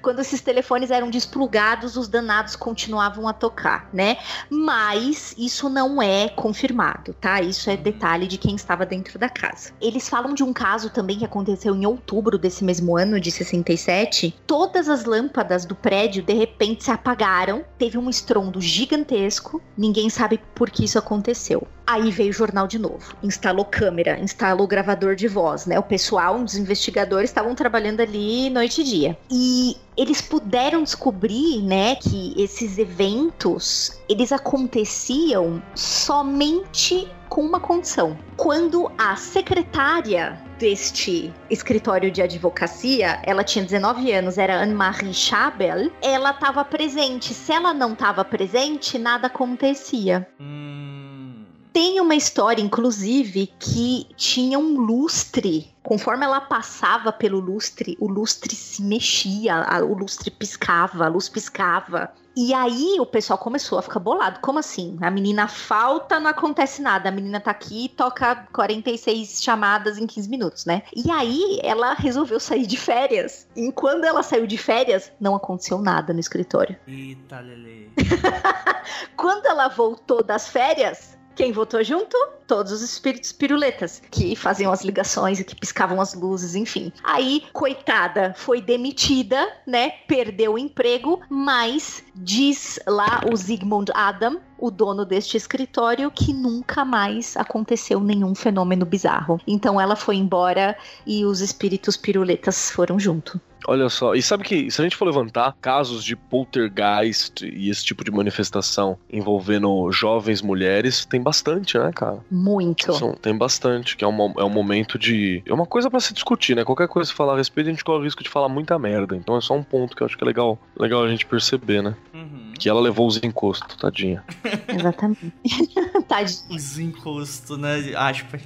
[0.00, 4.16] quando esses telefones eram desplugados, os danados continuavam a tocar, né?
[4.48, 7.40] Mas isso não é confirmado, tá?
[7.40, 9.72] Isso é detalhe de quem estava dentro da casa.
[9.80, 14.34] Eles falam de um caso também que aconteceu em outubro desse mesmo ano, de 67.
[14.72, 20.40] Todas as lâmpadas do prédio de repente se apagaram, teve um estrondo gigantesco, ninguém sabe
[20.54, 21.68] por que isso aconteceu.
[21.86, 25.78] Aí veio o jornal de novo, instalou câmera, instalou gravador de voz, né?
[25.78, 29.18] O pessoal, os investigadores estavam trabalhando ali noite e dia.
[29.30, 38.14] E eles puderam descobrir, né, que esses eventos, eles aconteciam somente com uma condição.
[38.36, 46.32] Quando a secretária deste escritório de advocacia, ela tinha 19 anos, era Anne-Marie Schabel, ela
[46.32, 47.32] estava presente.
[47.32, 50.28] Se ela não estava presente, nada acontecia.
[50.38, 51.46] Hum.
[51.72, 55.72] Tem uma história, inclusive, que tinha um lustre.
[55.82, 62.12] Conforme ela passava pelo lustre, o lustre se mexia, o lustre piscava, a luz piscava.
[62.36, 64.40] E aí o pessoal começou a ficar bolado.
[64.40, 64.96] Como assim?
[65.00, 67.08] A menina falta, não acontece nada.
[67.08, 70.82] A menina tá aqui e toca 46 chamadas em 15 minutos, né?
[70.94, 73.46] E aí ela resolveu sair de férias.
[73.54, 76.76] E quando ela saiu de férias, não aconteceu nada no escritório.
[76.86, 77.92] Eita, Lele.
[79.16, 82.16] Quando ela voltou das férias, quem voltou junto?
[82.46, 86.92] Todos os espíritos piruletas, que faziam as ligações e que piscavam as luzes, enfim.
[87.02, 89.90] Aí, coitada, foi demitida, né?
[90.06, 96.84] Perdeu o emprego, mas diz lá o Zygmunt Adam, o dono deste escritório, que nunca
[96.84, 99.40] mais aconteceu nenhum fenômeno bizarro.
[99.46, 100.76] Então ela foi embora
[101.06, 103.40] e os espíritos piruletas foram junto.
[103.66, 107.84] Olha só, e sabe que se a gente for levantar casos de poltergeist e esse
[107.84, 112.18] tipo de manifestação envolvendo jovens mulheres, tem bastante, né, cara?
[112.30, 112.92] Muito.
[112.94, 115.42] São- tem bastante, que é um, é um momento de.
[115.46, 116.64] É uma coisa pra se discutir, né?
[116.64, 119.16] Qualquer coisa que falar a respeito, a gente corre o risco de falar muita merda.
[119.16, 121.82] Então é só um ponto que eu acho que é legal, legal a gente perceber,
[121.82, 121.94] né?
[122.14, 122.52] Uhum.
[122.58, 124.22] Que ela levou os encostos, tadinha.
[124.68, 125.32] Exatamente.
[126.08, 126.40] Tadinho.
[126.50, 127.76] Os encostos, né?
[127.96, 128.42] Aspas.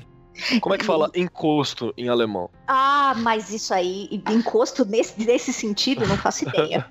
[0.60, 2.50] Como é que fala encosto em alemão?
[2.66, 6.86] Ah, mas isso aí, encosto nesse, nesse sentido, não faço ideia.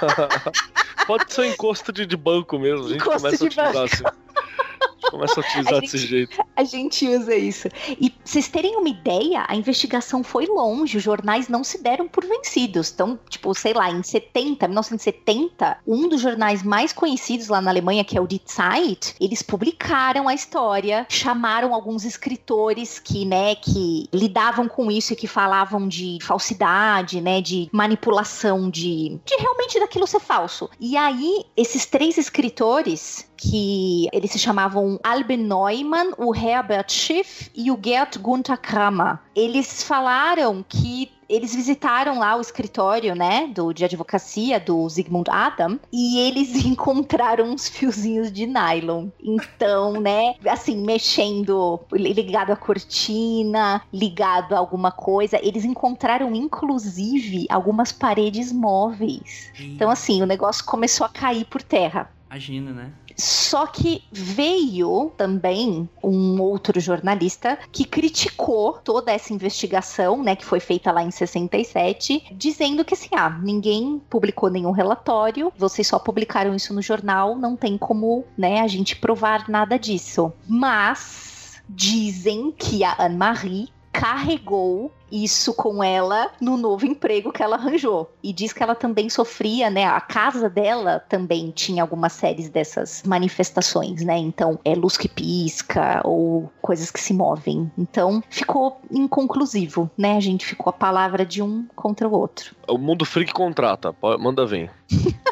[1.06, 2.86] Pode ser encosto de, de banco mesmo.
[2.86, 3.94] A gente Encosto começa a utilizar banco.
[3.94, 4.04] assim.
[4.40, 6.44] A gente começa a utilizar A desse gente- jeito.
[6.56, 7.68] A gente usa isso.
[7.98, 12.06] E pra vocês terem uma ideia, a investigação foi longe, os jornais não se deram
[12.06, 12.90] por vencidos.
[12.92, 18.04] Então, tipo, sei lá, em 70, 1970, um dos jornais mais conhecidos lá na Alemanha,
[18.04, 24.06] que é o Die Zeit, eles publicaram a história, chamaram alguns escritores que, né, que
[24.12, 30.06] lidavam com isso e que falavam de falsidade, né, de manipulação de, de realmente daquilo
[30.06, 30.68] ser falso.
[30.78, 37.70] E aí, esses três escritores que eles se chamavam Albin Neumann, o Herbert Schiff e
[37.70, 39.18] o Gerd Gunther Kramer.
[39.34, 45.78] Eles falaram que eles visitaram lá o escritório, né, do, de advocacia do Zygmunt Adam
[45.92, 49.08] e eles encontraram uns fiozinhos de nylon.
[49.22, 55.38] Então, né, assim, mexendo, ligado à cortina, ligado a alguma coisa.
[55.40, 59.50] Eles encontraram, inclusive, algumas paredes móveis.
[59.58, 62.10] Então, assim, o negócio começou a cair por terra.
[62.30, 62.92] Imagina, né?
[63.16, 70.60] Só que veio também um outro jornalista que criticou toda essa investigação, né, que foi
[70.60, 76.54] feita lá em 67, dizendo que assim, ah, ninguém publicou nenhum relatório, vocês só publicaram
[76.54, 80.32] isso no jornal, não tem como, né, a gente provar nada disso.
[80.46, 88.10] Mas dizem que a Anne-Marie carregou isso com ela no novo emprego que ela arranjou.
[88.22, 89.84] E diz que ela também sofria, né?
[89.84, 94.16] A casa dela também tinha algumas séries dessas manifestações, né?
[94.16, 97.70] Então, é luz que pisca ou coisas que se movem.
[97.76, 100.16] Então, ficou inconclusivo, né?
[100.16, 102.54] A gente ficou a palavra de um contra o outro.
[102.68, 104.70] O Mundo Freak contrata, manda vir.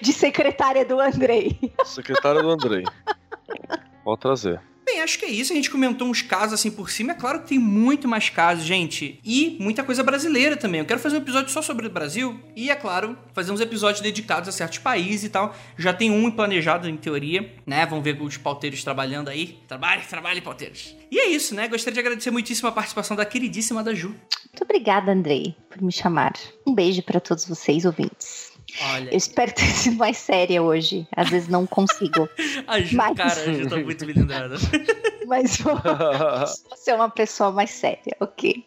[0.00, 1.72] De secretária do Andrei.
[1.84, 2.84] Secretária do Andrei.
[4.02, 4.60] Pode trazer.
[4.84, 5.52] Bem, acho que é isso.
[5.52, 7.12] A gente comentou uns casos assim por cima.
[7.12, 9.18] É claro que tem muito mais casos, gente.
[9.24, 10.80] E muita coisa brasileira também.
[10.80, 12.38] Eu quero fazer um episódio só sobre o Brasil.
[12.54, 15.54] E, é claro, fazer uns episódios dedicados a certos países e tal.
[15.78, 17.86] Já tem um planejado em teoria, né?
[17.86, 19.58] Vamos ver os pauteiros trabalhando aí.
[19.66, 20.94] Trabalhe, trabalhe, pauteiros.
[21.10, 21.66] E é isso, né?
[21.66, 24.08] Gostaria de agradecer muitíssimo a participação da queridíssima da Ju.
[24.08, 26.34] Muito obrigada, Andrei, por me chamar.
[26.66, 28.43] Um beijo para todos vocês, ouvintes.
[28.80, 31.06] Olha, Eu espero ter sido mais séria hoje.
[31.16, 32.28] Às vezes não consigo.
[32.66, 34.56] a Ju, Mas- cara, a Ju tá muito melindrada.
[35.26, 38.62] Mas vou vou ser uma pessoa mais séria, ok?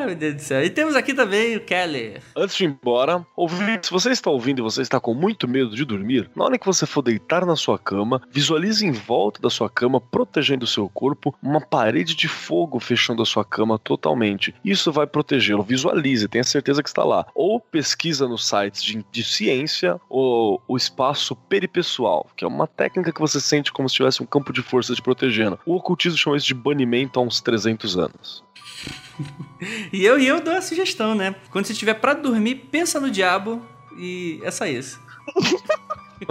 [0.00, 0.64] Ai, meu Deus do céu.
[0.64, 2.22] E temos aqui também o Keller.
[2.34, 5.76] Antes de ir embora, ouvinte, se você está ouvindo e você está com muito medo
[5.76, 9.50] de dormir, na hora que você for deitar na sua cama, visualize em volta da
[9.50, 14.54] sua cama, protegendo o seu corpo, uma parede de fogo fechando a sua cama totalmente.
[14.64, 15.62] Isso vai protegê-lo.
[15.62, 17.26] Visualize, tenha certeza que está lá.
[17.34, 23.12] Ou pesquisa nos sites de, de ciência ou o espaço peripessoal, que é uma técnica
[23.12, 25.58] que você sente como se tivesse um campo de força te protegendo.
[25.66, 28.42] O ocultismo chama isso de banimento há uns 300 anos.
[29.92, 31.34] E eu, e eu dou a sugestão, né?
[31.50, 33.60] Quando você estiver pra dormir, pensa no diabo
[33.94, 34.98] e é só isso.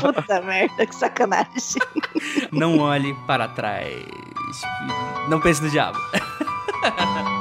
[0.00, 1.82] Puta merda, que sacanagem.
[2.50, 3.92] Não olhe para trás.
[5.28, 5.98] Não pense no diabo.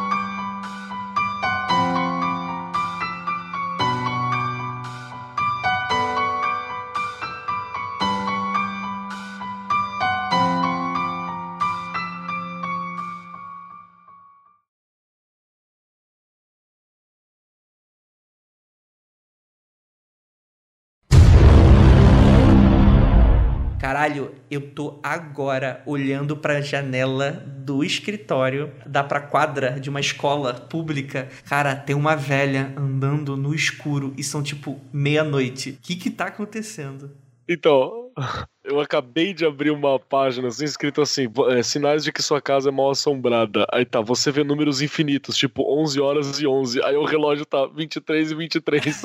[23.92, 30.54] Caralho, eu tô agora olhando pra janela do escritório, dá pra quadra de uma escola
[30.54, 31.28] pública.
[31.44, 35.72] Cara, tem uma velha andando no escuro e são tipo meia-noite.
[35.72, 37.12] O que que tá acontecendo?
[37.50, 38.12] Então,
[38.64, 42.70] eu acabei de abrir uma página assim, escrito assim: é, sinais de que sua casa
[42.70, 43.68] é mal assombrada.
[43.74, 46.82] Aí tá, você vê números infinitos, tipo 11 horas e 11.
[46.82, 49.02] Aí o relógio tá 23 e 23.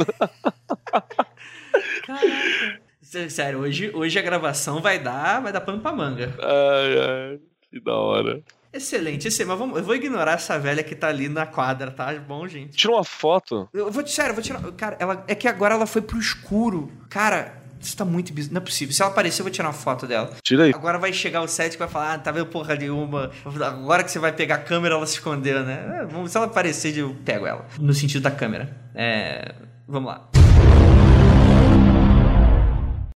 [2.06, 2.85] Caraca.
[3.06, 6.34] Sé- Sério, hoje, hoje a gravação vai dar, vai dar pano pra manga.
[6.42, 6.98] ai,
[7.32, 7.38] ai,
[7.70, 8.40] que da hora.
[8.72, 9.48] Excelente, excelente.
[9.48, 12.12] Mas vamos, eu vou ignorar essa velha que tá ali na quadra, tá?
[12.14, 12.76] Bom, gente.
[12.76, 13.68] Tira uma foto.
[13.72, 14.60] Eu vou, sério, eu vou tirar.
[14.72, 16.90] Cara, ela, é que agora ela foi pro escuro.
[17.08, 18.54] Cara, isso tá muito bizarro.
[18.54, 18.92] Não é possível.
[18.92, 20.32] Se ela aparecer, eu vou tirar uma foto dela.
[20.42, 20.72] Tira aí.
[20.74, 23.30] Agora vai chegar o set que vai falar, ah, tá vendo porra nenhuma.
[23.64, 26.00] Agora que você vai pegar a câmera, ela se escondeu, né?
[26.02, 27.64] É, vamos- se ela aparecer, eu pego ela.
[27.78, 28.76] No sentido da câmera.
[28.94, 29.54] É.
[29.88, 30.28] Vamos lá.